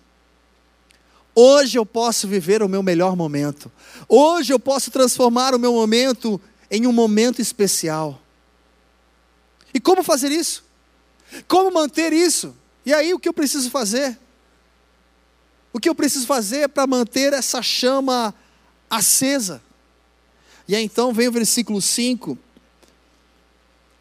hoje 1.35 1.79
eu 1.79 1.87
posso 1.87 2.29
viver 2.29 2.63
o 2.63 2.69
meu 2.69 2.83
melhor 2.83 3.17
momento. 3.17 3.73
Hoje 4.07 4.53
eu 4.53 4.61
posso 4.61 4.91
transformar 4.91 5.55
o 5.55 5.59
meu 5.59 5.73
momento 5.73 6.39
em 6.71 6.87
um 6.87 6.93
momento 6.93 7.41
especial. 7.41 8.21
E 9.73 9.81
como 9.81 10.03
fazer 10.03 10.31
isso? 10.31 10.63
Como 11.49 11.73
manter 11.73 12.13
isso? 12.13 12.55
E 12.85 12.93
aí 12.93 13.15
o 13.15 13.19
que 13.19 13.27
eu 13.27 13.33
preciso 13.33 13.71
fazer? 13.71 14.19
O 15.73 15.81
que 15.81 15.89
eu 15.89 15.95
preciso 15.95 16.27
fazer 16.27 16.69
para 16.69 16.87
manter 16.87 17.33
essa 17.33 17.63
chama 17.63 18.35
acesa? 18.91 19.63
E 20.69 20.77
aí 20.77 20.85
então 20.85 21.13
vem 21.13 21.29
o 21.29 21.33
versículo 21.33 21.81
5, 21.81 22.37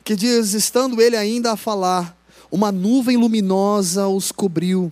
que 0.03 0.13
diz: 0.13 0.53
Estando 0.53 1.01
ele 1.01 1.15
ainda 1.15 1.53
a 1.53 1.57
falar, 1.57 2.17
uma 2.51 2.69
nuvem 2.71 3.15
luminosa 3.15 4.07
os 4.09 4.31
cobriu, 4.31 4.91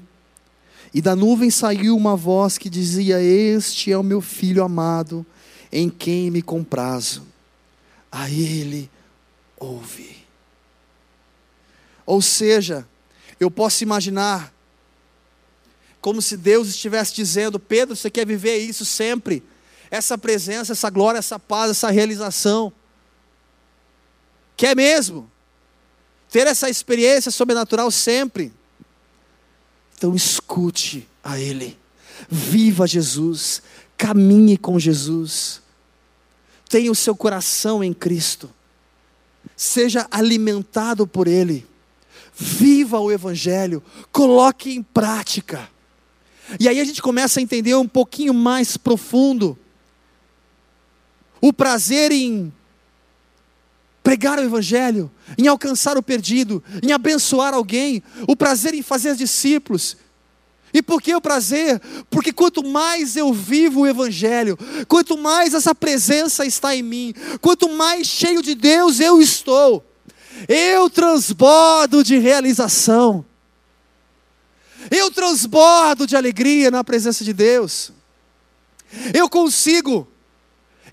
e 0.93 1.01
da 1.01 1.15
nuvem 1.15 1.51
saiu 1.51 1.95
uma 1.95 2.15
voz 2.15 2.57
que 2.57 2.69
dizia: 2.69 3.21
Este 3.21 3.91
é 3.91 3.97
o 3.97 4.03
meu 4.03 4.21
filho 4.21 4.63
amado, 4.63 5.25
em 5.71 5.89
quem 5.89 6.31
me 6.31 6.41
comprazo. 6.41 7.27
A 8.11 8.29
ele 8.29 8.89
ouve. 9.57 10.17
Ou 12.05 12.21
seja, 12.21 12.87
eu 13.39 13.51
posso 13.51 13.83
imaginar 13.83 14.51
como 16.01 16.21
se 16.21 16.35
Deus 16.35 16.69
estivesse 16.69 17.13
dizendo: 17.13 17.59
Pedro, 17.59 17.95
você 17.95 18.09
quer 18.09 18.25
viver 18.25 18.57
isso 18.57 18.83
sempre? 18.83 19.43
Essa 19.91 20.17
presença, 20.17 20.71
essa 20.71 20.89
glória, 20.89 21.19
essa 21.19 21.37
paz, 21.37 21.71
essa 21.71 21.91
realização. 21.91 22.73
Quer 24.57 24.75
mesmo? 24.75 25.29
Ter 26.29 26.47
essa 26.47 26.69
experiência 26.69 27.31
sobrenatural 27.31 27.89
sempre. 27.91 28.51
Então 29.99 30.15
escute 30.15 31.07
a 31.23 31.37
Ele. 31.37 31.77
Viva 32.27 32.87
Jesus. 32.87 33.61
Caminhe 33.95 34.57
com 34.57 34.79
Jesus. 34.79 35.61
Tenha 36.67 36.91
o 36.91 36.95
seu 36.95 37.15
coração 37.15 37.83
em 37.83 37.93
Cristo. 37.93 38.49
Seja 39.55 40.07
alimentado 40.09 41.05
por 41.05 41.27
Ele 41.27 41.67
viva 42.39 42.97
o 42.99 43.11
Evangelho, 43.11 43.83
coloque 44.13 44.71
em 44.71 44.81
prática. 44.81 45.69
E 46.57 46.69
aí 46.69 46.79
a 46.79 46.85
gente 46.85 47.01
começa 47.01 47.39
a 47.39 47.43
entender 47.43 47.75
um 47.75 47.87
pouquinho 47.87 48.33
mais 48.33 48.77
profundo 48.77 49.57
o 51.41 51.51
prazer 51.51 52.11
em 52.13 52.51
pregar 54.03 54.39
o 54.39 54.43
Evangelho, 54.43 55.11
em 55.37 55.47
alcançar 55.47 55.97
o 55.97 56.03
perdido, 56.03 56.63
em 56.81 56.91
abençoar 56.91 57.53
alguém, 57.53 58.01
o 58.27 58.35
prazer 58.35 58.73
em 58.73 58.81
fazer 58.81 59.15
discípulos. 59.15 59.97
E 60.73 60.81
por 60.81 61.01
que 61.01 61.13
o 61.15 61.21
prazer? 61.21 61.81
Porque 62.09 62.31
quanto 62.31 62.63
mais 62.63 63.15
eu 63.15 63.33
vivo 63.33 63.81
o 63.81 63.87
Evangelho, 63.87 64.57
quanto 64.87 65.17
mais 65.17 65.53
essa 65.53 65.73
presença 65.73 66.45
está 66.45 66.75
em 66.75 66.83
mim, 66.83 67.13
quanto 67.41 67.69
mais 67.69 68.07
cheio 68.07 68.41
de 68.41 68.53
Deus 68.53 68.99
eu 68.99 69.21
estou, 69.21 69.83
eu 70.47 70.89
transbordo 70.89 72.03
de 72.03 72.17
realização. 72.17 73.25
Eu 74.89 75.11
transbordo 75.11 76.07
de 76.07 76.15
alegria 76.15 76.71
na 76.71 76.83
presença 76.83 77.23
de 77.23 77.33
Deus. 77.33 77.91
Eu 79.13 79.29
consigo, 79.29 80.07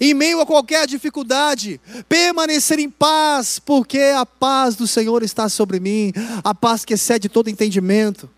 em 0.00 0.14
meio 0.14 0.40
a 0.40 0.46
qualquer 0.46 0.86
dificuldade, 0.86 1.80
permanecer 2.08 2.78
em 2.78 2.90
paz, 2.90 3.58
porque 3.58 3.98
a 3.98 4.24
paz 4.24 4.74
do 4.76 4.86
Senhor 4.86 5.22
está 5.22 5.48
sobre 5.48 5.80
mim, 5.80 6.12
a 6.42 6.54
paz 6.54 6.84
que 6.84 6.94
excede 6.94 7.28
todo 7.28 7.50
entendimento. 7.50 8.28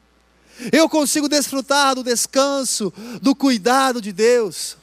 Eu 0.73 0.88
consigo 0.88 1.29
desfrutar 1.29 1.94
do 1.94 2.03
descanso, 2.03 2.92
do 3.23 3.35
cuidado 3.35 4.01
de 4.01 4.12
Deus 4.12 4.77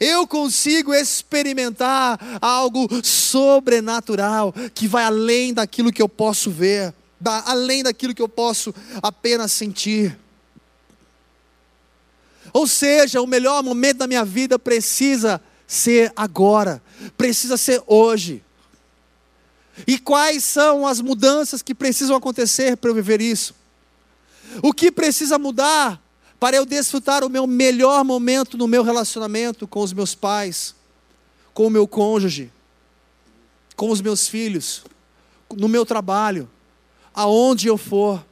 eu 0.00 0.26
consigo 0.26 0.94
experimentar 0.94 2.18
algo 2.40 2.88
sobrenatural 3.02 4.54
que 4.74 4.86
vai 4.86 5.04
além 5.04 5.52
daquilo 5.52 5.92
que 5.92 6.02
eu 6.02 6.08
posso 6.08 6.50
ver, 6.50 6.94
além 7.24 7.82
daquilo 7.82 8.14
que 8.14 8.22
eu 8.22 8.28
posso 8.28 8.74
apenas 9.02 9.50
sentir. 9.52 10.16
Ou 12.52 12.66
seja, 12.66 13.20
o 13.20 13.26
melhor 13.26 13.62
momento 13.62 13.98
da 13.98 14.06
minha 14.06 14.24
vida 14.24 14.58
precisa 14.58 15.40
ser 15.68 16.10
agora, 16.16 16.82
precisa 17.16 17.58
ser 17.58 17.82
hoje. 17.86 18.42
E 19.86 19.98
quais 19.98 20.42
são 20.42 20.86
as 20.86 21.00
mudanças 21.00 21.60
que 21.60 21.74
precisam 21.74 22.16
acontecer 22.16 22.76
para 22.78 22.90
eu 22.90 22.94
viver 22.94 23.20
isso? 23.20 23.54
O 24.62 24.72
que 24.72 24.90
precisa 24.90 25.38
mudar 25.38 26.02
para 26.40 26.56
eu 26.56 26.64
desfrutar 26.64 27.22
o 27.22 27.28
meu 27.28 27.46
melhor 27.46 28.02
momento 28.02 28.56
no 28.56 28.66
meu 28.66 28.82
relacionamento 28.82 29.68
com 29.68 29.80
os 29.80 29.92
meus 29.92 30.14
pais, 30.14 30.74
com 31.52 31.66
o 31.66 31.70
meu 31.70 31.86
cônjuge, 31.86 32.50
com 33.76 33.90
os 33.90 34.00
meus 34.00 34.26
filhos, 34.26 34.84
no 35.54 35.68
meu 35.68 35.84
trabalho, 35.84 36.48
aonde 37.12 37.68
eu 37.68 37.76
for. 37.76 38.24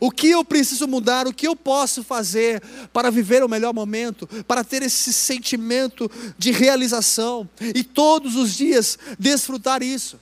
O 0.00 0.10
que 0.10 0.28
eu 0.28 0.44
preciso 0.44 0.86
mudar, 0.86 1.26
o 1.26 1.32
que 1.32 1.46
eu 1.46 1.56
posso 1.56 2.02
fazer 2.02 2.62
para 2.92 3.10
viver 3.10 3.42
o 3.42 3.48
melhor 3.48 3.72
momento, 3.72 4.26
para 4.46 4.62
ter 4.62 4.82
esse 4.82 5.12
sentimento 5.12 6.10
de 6.38 6.50
realização 6.50 7.48
e 7.60 7.82
todos 7.82 8.36
os 8.36 8.54
dias 8.54 8.98
desfrutar 9.18 9.82
isso? 9.82 10.18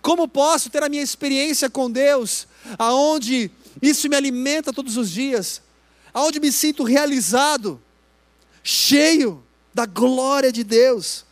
Como 0.00 0.28
posso 0.28 0.70
ter 0.70 0.82
a 0.82 0.88
minha 0.88 1.02
experiência 1.02 1.68
com 1.68 1.90
Deus, 1.90 2.46
aonde 2.78 3.50
isso 3.82 4.08
me 4.08 4.16
alimenta 4.16 4.72
todos 4.72 4.96
os 4.96 5.10
dias, 5.10 5.60
aonde 6.12 6.40
me 6.40 6.52
sinto 6.52 6.82
realizado, 6.84 7.80
cheio 8.62 9.42
da 9.74 9.86
glória 9.86 10.52
de 10.52 10.62
Deus, 10.62 11.24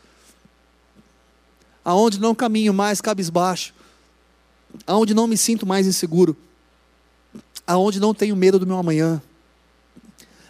aonde 1.85 2.21
não 2.21 2.35
caminho 2.35 2.75
mais 2.75 3.01
cabisbaixo, 3.01 3.75
aonde 4.87 5.15
não 5.15 5.27
me 5.27 5.37
sinto 5.37 5.67
mais 5.67 5.87
inseguro, 5.87 6.37
aonde 7.69 8.01
não 8.01 8.15
tenho 8.15 8.35
medo 8.35 8.59
do 8.59 8.67
meu 8.67 8.79
amanhã, 8.79 9.21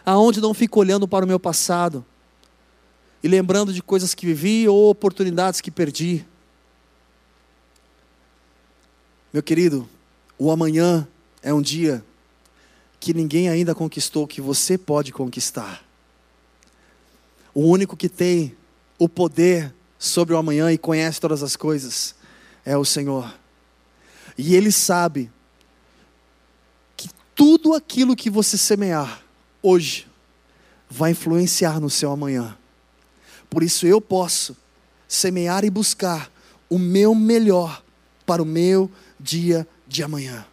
aonde 0.07 0.41
não 0.41 0.55
fico 0.55 0.79
olhando 0.79 1.09
para 1.09 1.25
o 1.25 1.29
meu 1.29 1.41
passado 1.41 2.07
e 3.21 3.27
lembrando 3.27 3.73
de 3.73 3.83
coisas 3.83 4.15
que 4.15 4.25
vivi 4.25 4.69
ou 4.69 4.89
oportunidades 4.89 5.61
que 5.61 5.69
perdi. 5.69 6.25
Meu 9.33 9.43
querido, 9.43 9.89
o 10.39 10.53
amanhã 10.53 11.09
é 11.43 11.53
um 11.53 11.61
dia 11.61 12.05
que 13.01 13.13
ninguém 13.13 13.49
ainda 13.49 13.75
conquistou, 13.75 14.25
que 14.25 14.41
você 14.41 14.79
pode 14.79 15.13
conquistar. 15.13 15.85
O 17.53 17.63
único 17.63 17.97
que 17.97 18.09
tem 18.09 18.57
o 18.97 19.09
poder 19.09 19.75
sobre 19.99 20.35
o 20.35 20.39
amanhã 20.39 20.71
e 20.73 20.79
conhece 20.79 21.21
todas 21.21 21.43
as 21.43 21.57
coisas 21.57 22.15
é 22.65 22.77
o 22.77 22.85
Senhor. 22.85 23.35
E 24.37 24.55
Ele 24.55 24.71
sabe 24.71 25.33
tudo 27.59 27.75
aquilo 27.75 28.15
que 28.15 28.31
você 28.31 28.57
semear 28.57 29.23
hoje 29.61 30.07
vai 30.89 31.11
influenciar 31.11 31.81
no 31.81 31.91
seu 31.91 32.11
amanhã. 32.11 32.57
Por 33.51 33.63
isso 33.63 33.87
eu 33.87 34.01
posso 34.01 34.57
semear 35.07 35.65
e 35.65 35.71
buscar 35.71 36.31
o 36.71 36.79
meu 36.79 37.15
melhor 37.15 37.83
para 38.25 38.43
o 38.43 38.47
meu 38.47 38.91
dia 39.19 39.67
de 39.87 40.03
amanhã. 40.03 40.47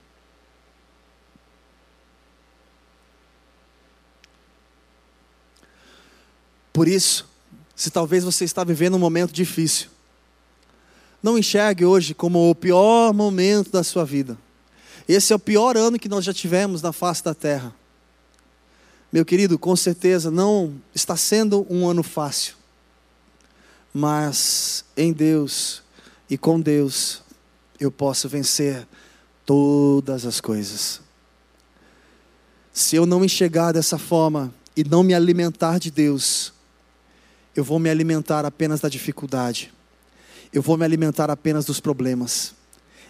Por 6.73 6.87
isso, 6.87 7.29
se 7.75 7.89
talvez 7.89 8.23
você 8.23 8.43
está 8.43 8.63
vivendo 8.63 8.95
um 8.95 8.99
momento 8.99 9.31
difícil, 9.31 9.89
não 11.21 11.37
enxergue 11.37 11.85
hoje 11.85 12.13
como 12.13 12.49
o 12.49 12.55
pior 12.55 13.13
momento 13.13 13.71
da 13.71 13.83
sua 13.83 14.03
vida. 14.03 14.37
Esse 15.07 15.33
é 15.33 15.35
o 15.35 15.39
pior 15.39 15.77
ano 15.77 15.99
que 15.99 16.09
nós 16.09 16.25
já 16.25 16.33
tivemos 16.33 16.81
na 16.81 16.91
face 16.91 17.23
da 17.23 17.33
terra. 17.33 17.73
Meu 19.11 19.23
querido, 19.23 19.57
com 19.59 19.75
certeza 19.75 20.31
não 20.31 20.75
está 20.93 21.15
sendo 21.15 21.65
um 21.69 21.87
ano 21.87 22.03
fácil, 22.03 22.55
mas 23.93 24.83
em 24.97 25.13
Deus 25.13 25.83
e 26.29 26.37
com 26.37 26.59
Deus 26.59 27.23
eu 27.79 27.91
posso 27.91 28.27
vencer 28.27 28.87
todas 29.45 30.25
as 30.25 30.41
coisas. 30.41 31.01
Se 32.73 32.95
eu 32.95 33.05
não 33.05 33.23
enxergar 33.23 33.71
dessa 33.71 33.97
forma 33.97 34.53
e 34.75 34.83
não 34.83 35.03
me 35.03 35.13
alimentar 35.13 35.79
de 35.79 35.91
Deus, 35.91 36.51
eu 37.55 37.63
vou 37.63 37.79
me 37.79 37.89
alimentar 37.89 38.43
apenas 38.43 38.81
da 38.81 38.89
dificuldade, 38.89 39.71
eu 40.51 40.61
vou 40.61 40.77
me 40.77 40.83
alimentar 40.83 41.29
apenas 41.29 41.63
dos 41.63 41.79
problemas, 41.79 42.54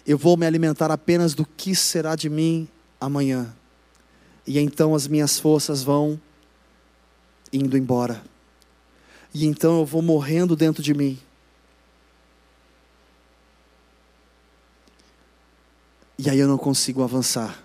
eu 0.06 0.16
vou 0.16 0.36
me 0.36 0.46
alimentar 0.46 0.90
apenas 0.90 1.34
do 1.34 1.44
que 1.44 1.74
será 1.74 2.14
de 2.14 2.30
mim 2.30 2.68
amanhã, 3.00 3.54
e 4.46 4.58
então 4.58 4.94
as 4.94 5.08
minhas 5.08 5.38
forças 5.38 5.82
vão 5.82 6.20
indo 7.52 7.76
embora, 7.76 8.22
e 9.34 9.44
então 9.44 9.80
eu 9.80 9.84
vou 9.84 10.00
morrendo 10.00 10.54
dentro 10.54 10.82
de 10.82 10.94
mim. 10.94 11.18
E 16.18 16.30
aí 16.30 16.38
eu 16.38 16.48
não 16.48 16.56
consigo 16.56 17.02
avançar. 17.02 17.62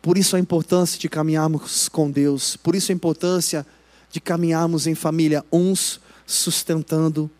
Por 0.00 0.16
isso 0.16 0.34
a 0.34 0.40
importância 0.40 0.98
de 0.98 1.10
caminharmos 1.10 1.88
com 1.88 2.10
Deus, 2.10 2.56
por 2.56 2.74
isso 2.74 2.90
a 2.90 2.94
importância 2.94 3.66
de 4.10 4.18
caminharmos 4.18 4.86
em 4.86 4.94
família, 4.94 5.44
uns 5.52 6.00
sustentando 6.26 7.30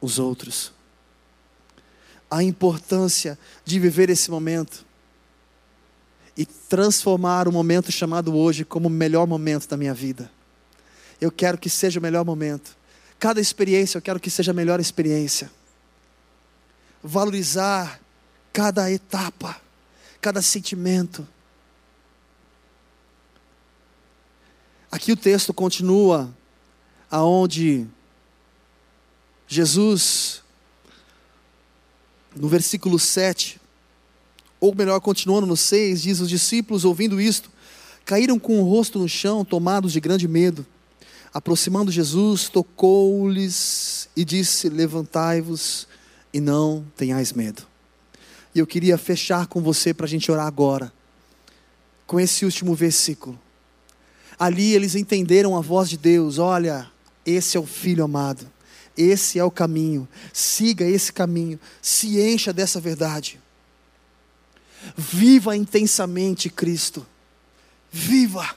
os 0.00 0.18
outros. 0.18 0.72
A 2.34 2.42
importância 2.42 3.38
de 3.64 3.78
viver 3.78 4.10
esse 4.10 4.30
momento 4.30 4.84
e 6.36 6.44
transformar 6.44 7.46
o 7.46 7.52
momento 7.52 7.92
chamado 7.92 8.34
hoje 8.36 8.64
como 8.64 8.88
o 8.88 8.90
melhor 8.90 9.26
momento 9.26 9.68
da 9.68 9.76
minha 9.76 9.94
vida. 9.94 10.30
Eu 11.20 11.30
quero 11.30 11.56
que 11.56 11.70
seja 11.70 12.00
o 12.00 12.02
melhor 12.02 12.24
momento. 12.24 12.76
Cada 13.18 13.40
experiência 13.40 13.98
eu 13.98 14.02
quero 14.02 14.18
que 14.18 14.30
seja 14.30 14.50
a 14.50 14.54
melhor 14.54 14.80
experiência. 14.80 15.50
Valorizar 17.02 18.00
cada 18.52 18.90
etapa, 18.90 19.60
cada 20.20 20.42
sentimento, 20.42 21.26
Aqui 24.94 25.10
o 25.10 25.16
texto 25.16 25.52
continua 25.52 26.32
aonde 27.10 27.84
Jesus 29.48 30.43
no 32.36 32.48
versículo 32.48 32.98
7, 32.98 33.60
ou 34.60 34.74
melhor, 34.74 35.00
continuando 35.00 35.46
no 35.46 35.56
6, 35.56 36.02
diz: 36.02 36.20
Os 36.20 36.28
discípulos, 36.28 36.84
ouvindo 36.84 37.20
isto, 37.20 37.50
caíram 38.04 38.38
com 38.38 38.60
o 38.60 38.68
rosto 38.68 38.98
no 38.98 39.08
chão, 39.08 39.44
tomados 39.44 39.92
de 39.92 40.00
grande 40.00 40.26
medo. 40.26 40.64
Aproximando 41.32 41.90
Jesus, 41.90 42.48
tocou-lhes 42.48 44.08
e 44.16 44.24
disse: 44.24 44.68
Levantai-vos 44.68 45.86
e 46.32 46.40
não 46.40 46.84
tenhais 46.96 47.32
medo. 47.32 47.62
E 48.54 48.58
eu 48.58 48.66
queria 48.66 48.96
fechar 48.96 49.46
com 49.46 49.60
você 49.60 49.92
para 49.92 50.06
a 50.06 50.08
gente 50.08 50.30
orar 50.30 50.46
agora, 50.46 50.92
com 52.06 52.20
esse 52.20 52.44
último 52.44 52.74
versículo. 52.74 53.38
Ali 54.38 54.74
eles 54.74 54.94
entenderam 54.94 55.56
a 55.56 55.60
voz 55.60 55.88
de 55.88 55.96
Deus: 55.96 56.38
olha, 56.38 56.90
esse 57.26 57.56
é 57.56 57.60
o 57.60 57.66
filho 57.66 58.04
amado, 58.04 58.46
esse 58.96 59.38
é 59.38 59.44
o 59.44 59.50
caminho, 59.50 60.08
siga 60.32 60.84
esse 60.84 61.12
caminho, 61.12 61.58
se 61.82 62.20
encha 62.20 62.52
dessa 62.52 62.80
verdade. 62.80 63.40
Viva 64.96 65.56
intensamente 65.56 66.50
Cristo, 66.50 67.06
viva. 67.90 68.54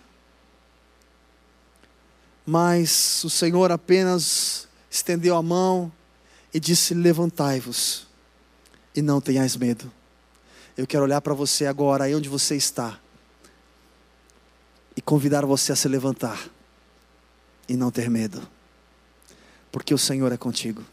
Mas 2.45 3.23
o 3.23 3.29
Senhor 3.29 3.71
apenas 3.71 4.67
estendeu 4.89 5.35
a 5.35 5.41
mão 5.41 5.91
e 6.53 6.59
disse: 6.59 6.93
Levantai-vos 6.93 8.07
e 8.95 9.01
não 9.01 9.19
tenhais 9.19 9.55
medo. 9.55 9.91
Eu 10.77 10.85
quero 10.85 11.03
olhar 11.03 11.21
para 11.21 11.33
você 11.33 11.65
agora, 11.65 12.03
aí 12.03 12.15
onde 12.15 12.29
você 12.29 12.55
está 12.55 12.99
e 14.95 15.01
convidar 15.01 15.45
você 15.45 15.71
a 15.71 15.75
se 15.75 15.87
levantar 15.87 16.49
e 17.69 17.75
não 17.75 17.91
ter 17.91 18.09
medo, 18.09 18.41
porque 19.71 19.93
o 19.93 19.97
Senhor 19.97 20.31
é 20.31 20.37
contigo, 20.37 20.83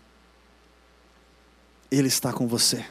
Ele 1.91 2.09
está 2.09 2.33
com 2.33 2.47
você, 2.47 2.85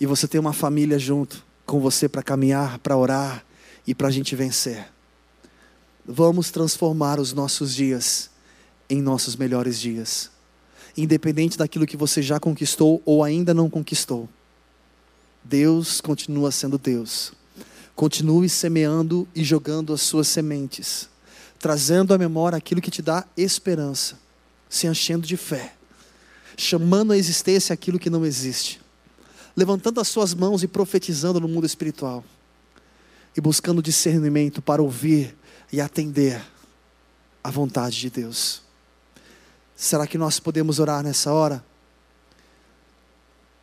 e 0.00 0.06
você 0.06 0.26
tem 0.26 0.40
uma 0.40 0.52
família 0.52 0.98
junto 0.98 1.44
com 1.64 1.78
você 1.78 2.08
para 2.08 2.22
caminhar, 2.22 2.78
para 2.80 2.96
orar 2.96 3.44
e 3.86 3.94
para 3.94 4.08
a 4.08 4.10
gente 4.10 4.34
vencer. 4.34 4.88
Vamos 6.04 6.50
transformar 6.50 7.20
os 7.20 7.32
nossos 7.32 7.72
dias 7.72 8.28
em 8.90 9.00
nossos 9.00 9.36
melhores 9.36 9.78
dias, 9.78 10.30
independente 10.96 11.56
daquilo 11.56 11.86
que 11.86 11.96
você 11.96 12.20
já 12.20 12.40
conquistou 12.40 13.00
ou 13.04 13.22
ainda 13.22 13.54
não 13.54 13.70
conquistou. 13.70 14.28
Deus 15.44 16.00
continua 16.00 16.50
sendo 16.50 16.78
Deus. 16.78 17.32
Continue 17.94 18.48
semeando 18.48 19.28
e 19.34 19.44
jogando 19.44 19.92
as 19.92 20.00
suas 20.00 20.26
sementes, 20.26 21.08
trazendo 21.62 22.12
à 22.12 22.18
memória 22.18 22.58
aquilo 22.58 22.80
que 22.80 22.90
te 22.90 23.00
dá 23.00 23.24
esperança, 23.36 24.18
se 24.68 24.88
enchendo 24.88 25.24
de 25.24 25.36
fé, 25.36 25.74
chamando 26.56 27.12
à 27.12 27.16
existência 27.16 27.72
aquilo 27.72 28.00
que 28.00 28.10
não 28.10 28.26
existe, 28.26 28.80
levantando 29.56 30.00
as 30.00 30.08
suas 30.08 30.34
mãos 30.34 30.64
e 30.64 30.66
profetizando 30.66 31.38
no 31.38 31.46
mundo 31.46 31.64
espiritual, 31.64 32.24
e 33.36 33.40
buscando 33.40 33.80
discernimento 33.80 34.60
para 34.60 34.82
ouvir 34.82 35.36
e 35.72 35.80
atender 35.80 36.42
à 37.44 37.48
vontade 37.48 38.00
de 38.00 38.10
Deus. 38.10 38.60
Será 39.76 40.04
que 40.04 40.18
nós 40.18 40.40
podemos 40.40 40.80
orar 40.80 41.04
nessa 41.04 41.32
hora? 41.32 41.64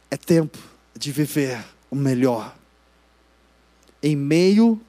É 0.10 0.16
tempo 0.16 0.58
de 0.98 1.12
viver 1.12 1.62
o 1.92 1.98
melhor 1.98 2.56
em 4.02 4.16
meio 4.16 4.80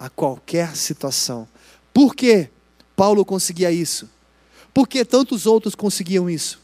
a 0.00 0.10
qualquer 0.10 0.74
situação. 0.74 1.46
Por 1.94 2.14
que 2.14 2.50
Paulo 2.96 3.24
conseguia 3.24 3.70
isso? 3.70 4.08
Por 4.72 4.88
que 4.88 5.04
tantos 5.04 5.46
outros 5.46 5.74
conseguiam 5.74 6.28
isso? 6.28 6.58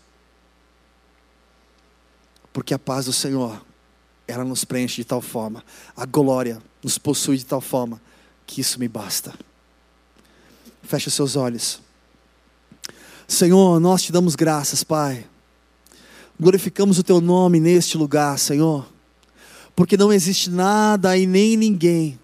Porque 2.53 2.73
a 2.73 2.79
paz 2.79 3.05
do 3.05 3.13
Senhor, 3.13 3.65
ela 4.27 4.45
nos 4.45 4.65
preenche 4.65 4.97
de 4.97 5.05
tal 5.05 5.21
forma, 5.21 5.63
a 5.95 6.07
glória 6.07 6.61
nos 6.83 6.99
possui 6.99 7.37
de 7.37 7.45
tal 7.47 7.61
forma, 7.61 8.01
que 8.47 8.61
isso 8.61 8.81
me 8.81 8.89
basta. 8.89 9.35
Feche 10.83 11.11
seus 11.11 11.37
olhos. 11.37 11.81
Senhor, 13.29 13.79
nós 13.79 14.03
te 14.03 14.13
damos 14.13 14.35
graças, 14.35 14.83
Pai. 14.83 15.27
Glorificamos 16.41 16.99
o 16.99 17.03
teu 17.03 17.21
nome 17.21 17.61
neste 17.61 17.97
lugar, 17.97 18.39
Senhor, 18.39 18.91
porque 19.77 19.97
não 19.97 20.13
existe 20.13 20.51
nada 20.51 21.17
e 21.17 21.27
nem 21.27 21.57
ninguém 21.57 22.19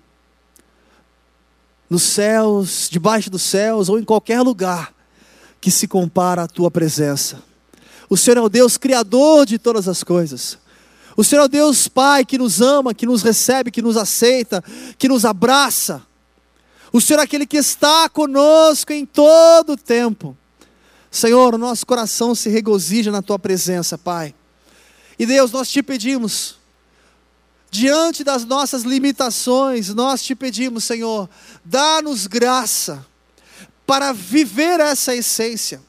nos 1.89 2.03
céus, 2.03 2.89
debaixo 2.91 3.31
dos 3.31 3.43
céus 3.43 3.89
ou 3.89 3.99
em 3.99 4.05
qualquer 4.05 4.43
lugar 4.43 4.93
que 5.61 5.71
se 5.71 5.89
compara 5.89 6.45
à 6.45 6.47
tua 6.49 6.71
presença. 6.71 7.43
O 8.09 8.17
Senhor 8.17 8.39
é 8.39 8.41
o 8.41 8.49
Deus 8.49 8.77
criador 8.77 9.47
de 9.47 9.59
todas 9.59 9.89
as 9.89 10.03
coisas. 10.03 10.59
O 11.17 11.25
Senhor 11.25 11.43
é 11.43 11.45
o 11.45 11.49
Deus 11.49 11.89
Pai 11.89 12.25
que 12.25 12.39
nos 12.39 12.61
ama, 12.61 12.95
que 12.95 13.07
nos 13.07 13.23
recebe, 13.23 13.71
que 13.71 13.83
nos 13.83 13.97
aceita, 13.97 14.63
que 14.97 15.09
nos 15.09 15.25
abraça. 15.25 16.03
O 16.93 17.01
Senhor 17.01 17.21
é 17.21 17.23
aquele 17.25 17.47
que 17.47 17.57
está 17.57 18.09
conosco 18.09 18.93
em 18.93 19.05
todo 19.05 19.73
o 19.73 19.77
tempo. 19.77 20.37
Senhor, 21.11 21.55
o 21.55 21.59
nosso 21.59 21.87
coração 21.87 22.35
se 22.35 22.49
regozija 22.49 23.11
na 23.11 23.23
tua 23.23 23.39
presença, 23.39 23.99
Pai. 23.99 24.35
E 25.19 25.27
Deus, 25.27 25.51
nós 25.51 25.69
te 25.69 25.83
pedimos, 25.83 26.58
diante 27.71 28.25
das 28.25 28.45
nossas 28.45 28.83
limitações, 28.83 29.95
nós 29.95 30.23
te 30.23 30.35
pedimos, 30.35 30.85
Senhor, 30.85 31.29
dá-nos 31.65 32.27
graça 32.27 33.05
para 33.87 34.13
viver 34.13 34.81
essa 34.81 35.15
essência, 35.15 35.81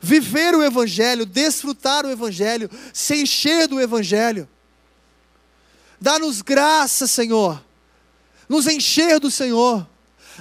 viver 0.00 0.54
o 0.54 0.62
Evangelho, 0.62 1.24
desfrutar 1.24 2.04
o 2.04 2.10
Evangelho, 2.10 2.70
se 2.92 3.22
encher 3.22 3.68
do 3.68 3.80
Evangelho. 3.80 4.48
Dá-nos 6.00 6.42
graça, 6.42 7.06
Senhor, 7.06 7.62
nos 8.48 8.66
encher 8.66 9.18
do 9.18 9.30
Senhor 9.30 9.86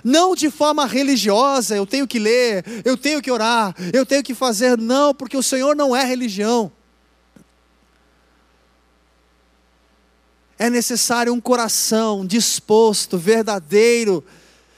não 0.04 0.36
de 0.36 0.50
forma 0.50 0.86
religiosa, 0.86 1.76
eu 1.76 1.86
tenho 1.86 2.08
que 2.08 2.20
ler, 2.20 2.64
eu 2.86 2.96
tenho 2.96 3.22
que 3.22 3.32
orar, 3.32 3.76
eu 3.92 4.06
tenho 4.06 4.24
que 4.24 4.34
fazer, 4.34 4.78
não, 4.78 5.14
porque 5.14 5.36
o 5.36 5.44
Senhor 5.44 5.76
não 5.76 5.96
é 5.96 6.04
religião. 6.04 6.72
É 10.60 10.70
necessário 10.70 11.34
um 11.34 11.40
coração 11.40 12.26
disposto, 12.26 13.18
verdadeiro, 13.18 14.24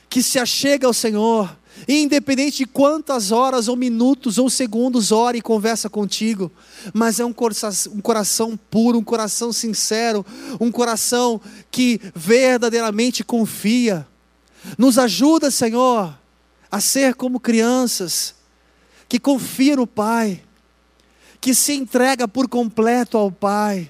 que 0.10 0.22
se 0.22 0.38
achega 0.38 0.88
ao 0.88 0.94
Senhor, 0.94 1.56
independente 1.88 2.58
de 2.58 2.66
quantas 2.66 3.32
horas 3.32 3.68
ou 3.68 3.76
minutos 3.76 4.38
ou 4.38 4.50
segundos 4.50 5.12
ore 5.12 5.38
e 5.38 5.42
conversa 5.42 5.90
contigo, 5.90 6.52
mas 6.94 7.20
é 7.20 7.26
um 7.26 7.32
coração, 7.32 7.94
um 7.94 8.02
coração 8.02 8.60
puro, 8.70 8.98
um 8.98 9.04
coração 9.04 9.54
sincero, 9.54 10.26
um 10.60 10.72
coração 10.72 11.40
que 11.72 12.02
verdadeiramente 12.14 13.24
confia. 13.24 14.06
Nos 14.78 14.98
ajuda, 14.98 15.50
Senhor, 15.50 16.18
a 16.70 16.82
ser 16.82 17.16
como 17.16 17.40
crianças 17.40 18.36
que 19.08 19.20
confiam 19.20 19.78
no 19.78 19.88
Pai, 19.88 20.44
que 21.40 21.54
se 21.54 21.74
entrega 21.74 22.28
por 22.28 22.50
completo 22.50 23.18
ao 23.18 23.32
Pai, 23.32 23.90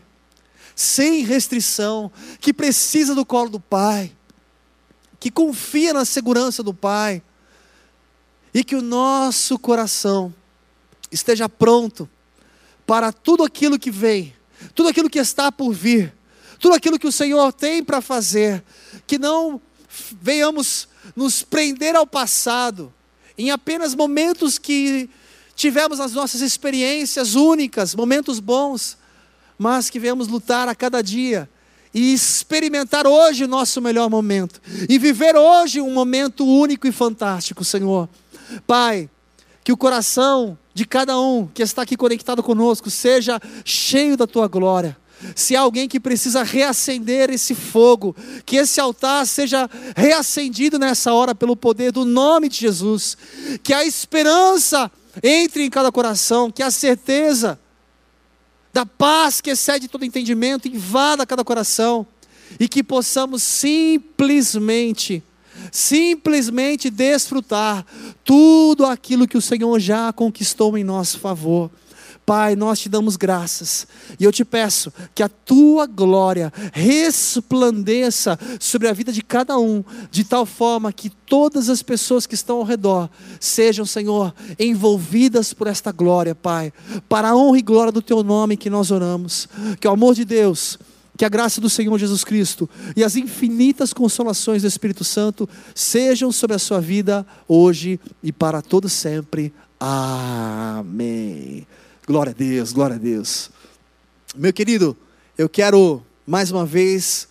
sem 0.79 1.25
restrição, 1.25 2.09
que 2.39 2.53
precisa 2.53 3.13
do 3.13 3.25
colo 3.25 3.49
do 3.49 3.59
Pai, 3.59 4.15
que 5.19 5.29
confia 5.29 5.91
na 5.91 6.05
segurança 6.05 6.63
do 6.63 6.73
Pai, 6.73 7.21
e 8.53 8.63
que 8.63 8.77
o 8.77 8.81
nosso 8.81 9.59
coração 9.59 10.33
esteja 11.11 11.49
pronto 11.49 12.09
para 12.87 13.11
tudo 13.11 13.43
aquilo 13.43 13.77
que 13.77 13.91
vem, 13.91 14.33
tudo 14.73 14.87
aquilo 14.87 15.09
que 15.09 15.19
está 15.19 15.51
por 15.51 15.73
vir, 15.73 16.15
tudo 16.57 16.75
aquilo 16.75 16.97
que 16.97 17.07
o 17.07 17.11
Senhor 17.11 17.51
tem 17.51 17.83
para 17.83 17.99
fazer, 17.99 18.63
que 19.05 19.19
não 19.19 19.61
venhamos 20.21 20.87
nos 21.13 21.43
prender 21.43 21.93
ao 21.93 22.07
passado, 22.07 22.93
em 23.37 23.51
apenas 23.51 23.93
momentos 23.93 24.57
que 24.57 25.09
tivemos 25.57 25.99
as 25.99 26.13
nossas 26.13 26.39
experiências 26.39 27.35
únicas, 27.35 27.93
momentos 27.93 28.39
bons, 28.39 28.97
mas 29.59 29.89
que 29.89 29.99
venhamos 29.99 30.29
lutar 30.29 30.69
a 30.69 30.73
cada 30.73 31.03
dia 31.03 31.49
e 31.93 32.13
experimentar 32.13 33.05
hoje 33.05 33.43
o 33.43 33.47
nosso 33.47 33.81
melhor 33.81 34.09
momento 34.09 34.61
e 34.87 34.97
viver 34.97 35.35
hoje 35.35 35.81
um 35.81 35.91
momento 35.91 36.45
único 36.45 36.87
e 36.87 36.91
fantástico, 36.91 37.63
Senhor. 37.65 38.07
Pai, 38.65 39.09
que 39.63 39.73
o 39.73 39.77
coração 39.77 40.57
de 40.73 40.85
cada 40.85 41.19
um 41.19 41.45
que 41.45 41.61
está 41.61 41.81
aqui 41.81 41.97
conectado 41.97 42.41
conosco 42.41 42.89
seja 42.89 43.39
cheio 43.65 44.15
da 44.15 44.25
tua 44.25 44.47
glória 44.47 44.97
se 45.35 45.55
há 45.55 45.61
alguém 45.61 45.87
que 45.87 45.99
precisa 45.99 46.43
reacender 46.43 47.29
esse 47.29 47.53
fogo, 47.53 48.15
que 48.45 48.55
esse 48.57 48.79
altar 48.79 49.25
seja 49.27 49.69
reacendido 49.95 50.79
nessa 50.79 51.13
hora 51.13 51.35
pelo 51.35 51.55
poder 51.55 51.91
do 51.91 52.05
nome 52.05 52.47
de 52.49 52.59
Jesus, 52.59 53.17
que 53.61 53.73
a 53.73 53.83
esperança 53.83 54.91
entre 55.21 55.63
em 55.63 55.69
cada 55.69 55.91
coração, 55.91 56.51
que 56.51 56.63
a 56.63 56.71
certeza 56.71 57.59
da 58.73 58.85
paz 58.85 59.41
que 59.41 59.49
excede 59.49 59.87
todo 59.87 60.05
entendimento 60.05 60.67
invada 60.67 61.25
cada 61.25 61.43
coração 61.43 62.05
e 62.59 62.67
que 62.67 62.83
possamos 62.83 63.43
simplesmente 63.43 65.23
simplesmente 65.71 66.89
desfrutar 66.89 67.85
tudo 68.23 68.85
aquilo 68.85 69.27
que 69.27 69.37
o 69.37 69.41
Senhor 69.41 69.77
já 69.79 70.11
conquistou 70.13 70.77
em 70.77 70.83
nosso 70.83 71.19
favor. 71.19 71.69
Pai, 72.29 72.55
nós 72.55 72.79
te 72.79 72.87
damos 72.87 73.15
graças 73.15 73.87
e 74.19 74.23
eu 74.23 74.31
te 74.31 74.45
peço 74.45 74.93
que 75.15 75.23
a 75.23 75.27
tua 75.27 75.87
glória 75.87 76.53
resplandeça 76.71 78.37
sobre 78.59 78.87
a 78.87 78.93
vida 78.93 79.11
de 79.11 79.23
cada 79.23 79.57
um, 79.57 79.83
de 80.11 80.23
tal 80.23 80.45
forma 80.45 80.93
que 80.93 81.09
todas 81.09 81.69
as 81.69 81.81
pessoas 81.81 82.27
que 82.27 82.35
estão 82.35 82.57
ao 82.57 82.63
redor 82.63 83.09
sejam, 83.39 83.83
Senhor, 83.83 84.31
envolvidas 84.59 85.55
por 85.55 85.65
esta 85.65 85.91
glória, 85.91 86.35
Pai, 86.35 86.71
para 87.09 87.29
a 87.29 87.35
honra 87.35 87.57
e 87.57 87.63
glória 87.63 87.91
do 87.91 87.99
teu 87.99 88.21
nome 88.21 88.57
que 88.57 88.69
nós 88.69 88.91
oramos. 88.91 89.49
Que 89.79 89.87
o 89.87 89.91
amor 89.91 90.13
de 90.13 90.23
Deus, 90.23 90.77
que 91.17 91.25
a 91.25 91.29
graça 91.29 91.59
do 91.59 91.67
Senhor 91.67 91.97
Jesus 91.97 92.23
Cristo 92.23 92.69
e 92.95 93.03
as 93.03 93.15
infinitas 93.15 93.91
consolações 93.91 94.61
do 94.61 94.67
Espírito 94.67 95.03
Santo 95.03 95.49
sejam 95.73 96.31
sobre 96.31 96.55
a 96.55 96.59
sua 96.59 96.79
vida 96.79 97.25
hoje 97.47 97.99
e 98.21 98.31
para 98.31 98.61
todo 98.61 98.87
sempre. 98.87 99.51
Amém. 99.79 101.65
Glória 102.09 102.31
a 102.31 102.33
Deus, 102.33 102.73
glória 102.73 102.95
a 102.95 102.99
Deus. 102.99 103.51
Meu 104.35 104.51
querido, 104.51 104.97
eu 105.37 105.47
quero 105.47 106.03
mais 106.25 106.49
uma 106.49 106.65
vez 106.65 107.27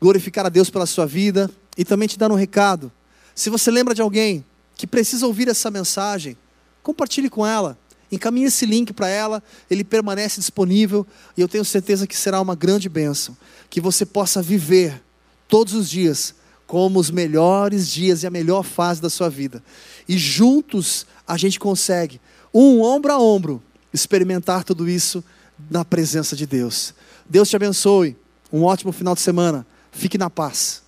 glorificar 0.00 0.44
a 0.44 0.48
Deus 0.48 0.68
pela 0.68 0.84
sua 0.84 1.06
vida 1.06 1.48
e 1.78 1.84
também 1.84 2.08
te 2.08 2.18
dar 2.18 2.32
um 2.32 2.34
recado. 2.34 2.90
Se 3.36 3.48
você 3.48 3.70
lembra 3.70 3.94
de 3.94 4.02
alguém 4.02 4.44
que 4.74 4.84
precisa 4.84 5.28
ouvir 5.28 5.46
essa 5.46 5.70
mensagem, 5.70 6.36
compartilhe 6.82 7.30
com 7.30 7.46
ela. 7.46 7.78
Encaminhe 8.10 8.46
esse 8.46 8.66
link 8.66 8.92
para 8.92 9.06
ela, 9.06 9.40
ele 9.70 9.84
permanece 9.84 10.40
disponível 10.40 11.06
e 11.36 11.40
eu 11.40 11.46
tenho 11.46 11.64
certeza 11.64 12.04
que 12.04 12.16
será 12.16 12.40
uma 12.40 12.56
grande 12.56 12.88
bênção. 12.88 13.36
Que 13.70 13.80
você 13.80 14.04
possa 14.04 14.42
viver 14.42 15.04
todos 15.46 15.72
os 15.72 15.88
dias 15.88 16.34
como 16.66 16.98
os 16.98 17.12
melhores 17.12 17.88
dias 17.88 18.24
e 18.24 18.26
a 18.26 18.30
melhor 18.30 18.64
fase 18.64 19.00
da 19.00 19.08
sua 19.08 19.30
vida. 19.30 19.62
E 20.08 20.18
juntos 20.18 21.06
a 21.28 21.36
gente 21.36 21.60
consegue, 21.60 22.20
um 22.52 22.82
ombro 22.82 23.12
a 23.12 23.20
ombro, 23.20 23.62
experimentar 23.96 24.62
tudo 24.62 24.88
isso 24.88 25.24
na 25.70 25.84
presença 25.84 26.36
de 26.36 26.46
Deus. 26.46 26.94
Deus 27.28 27.48
te 27.48 27.56
abençoe. 27.56 28.16
Um 28.52 28.62
ótimo 28.62 28.92
final 28.92 29.14
de 29.14 29.20
semana. 29.20 29.66
Fique 29.90 30.16
na 30.16 30.30
paz. 30.30 30.82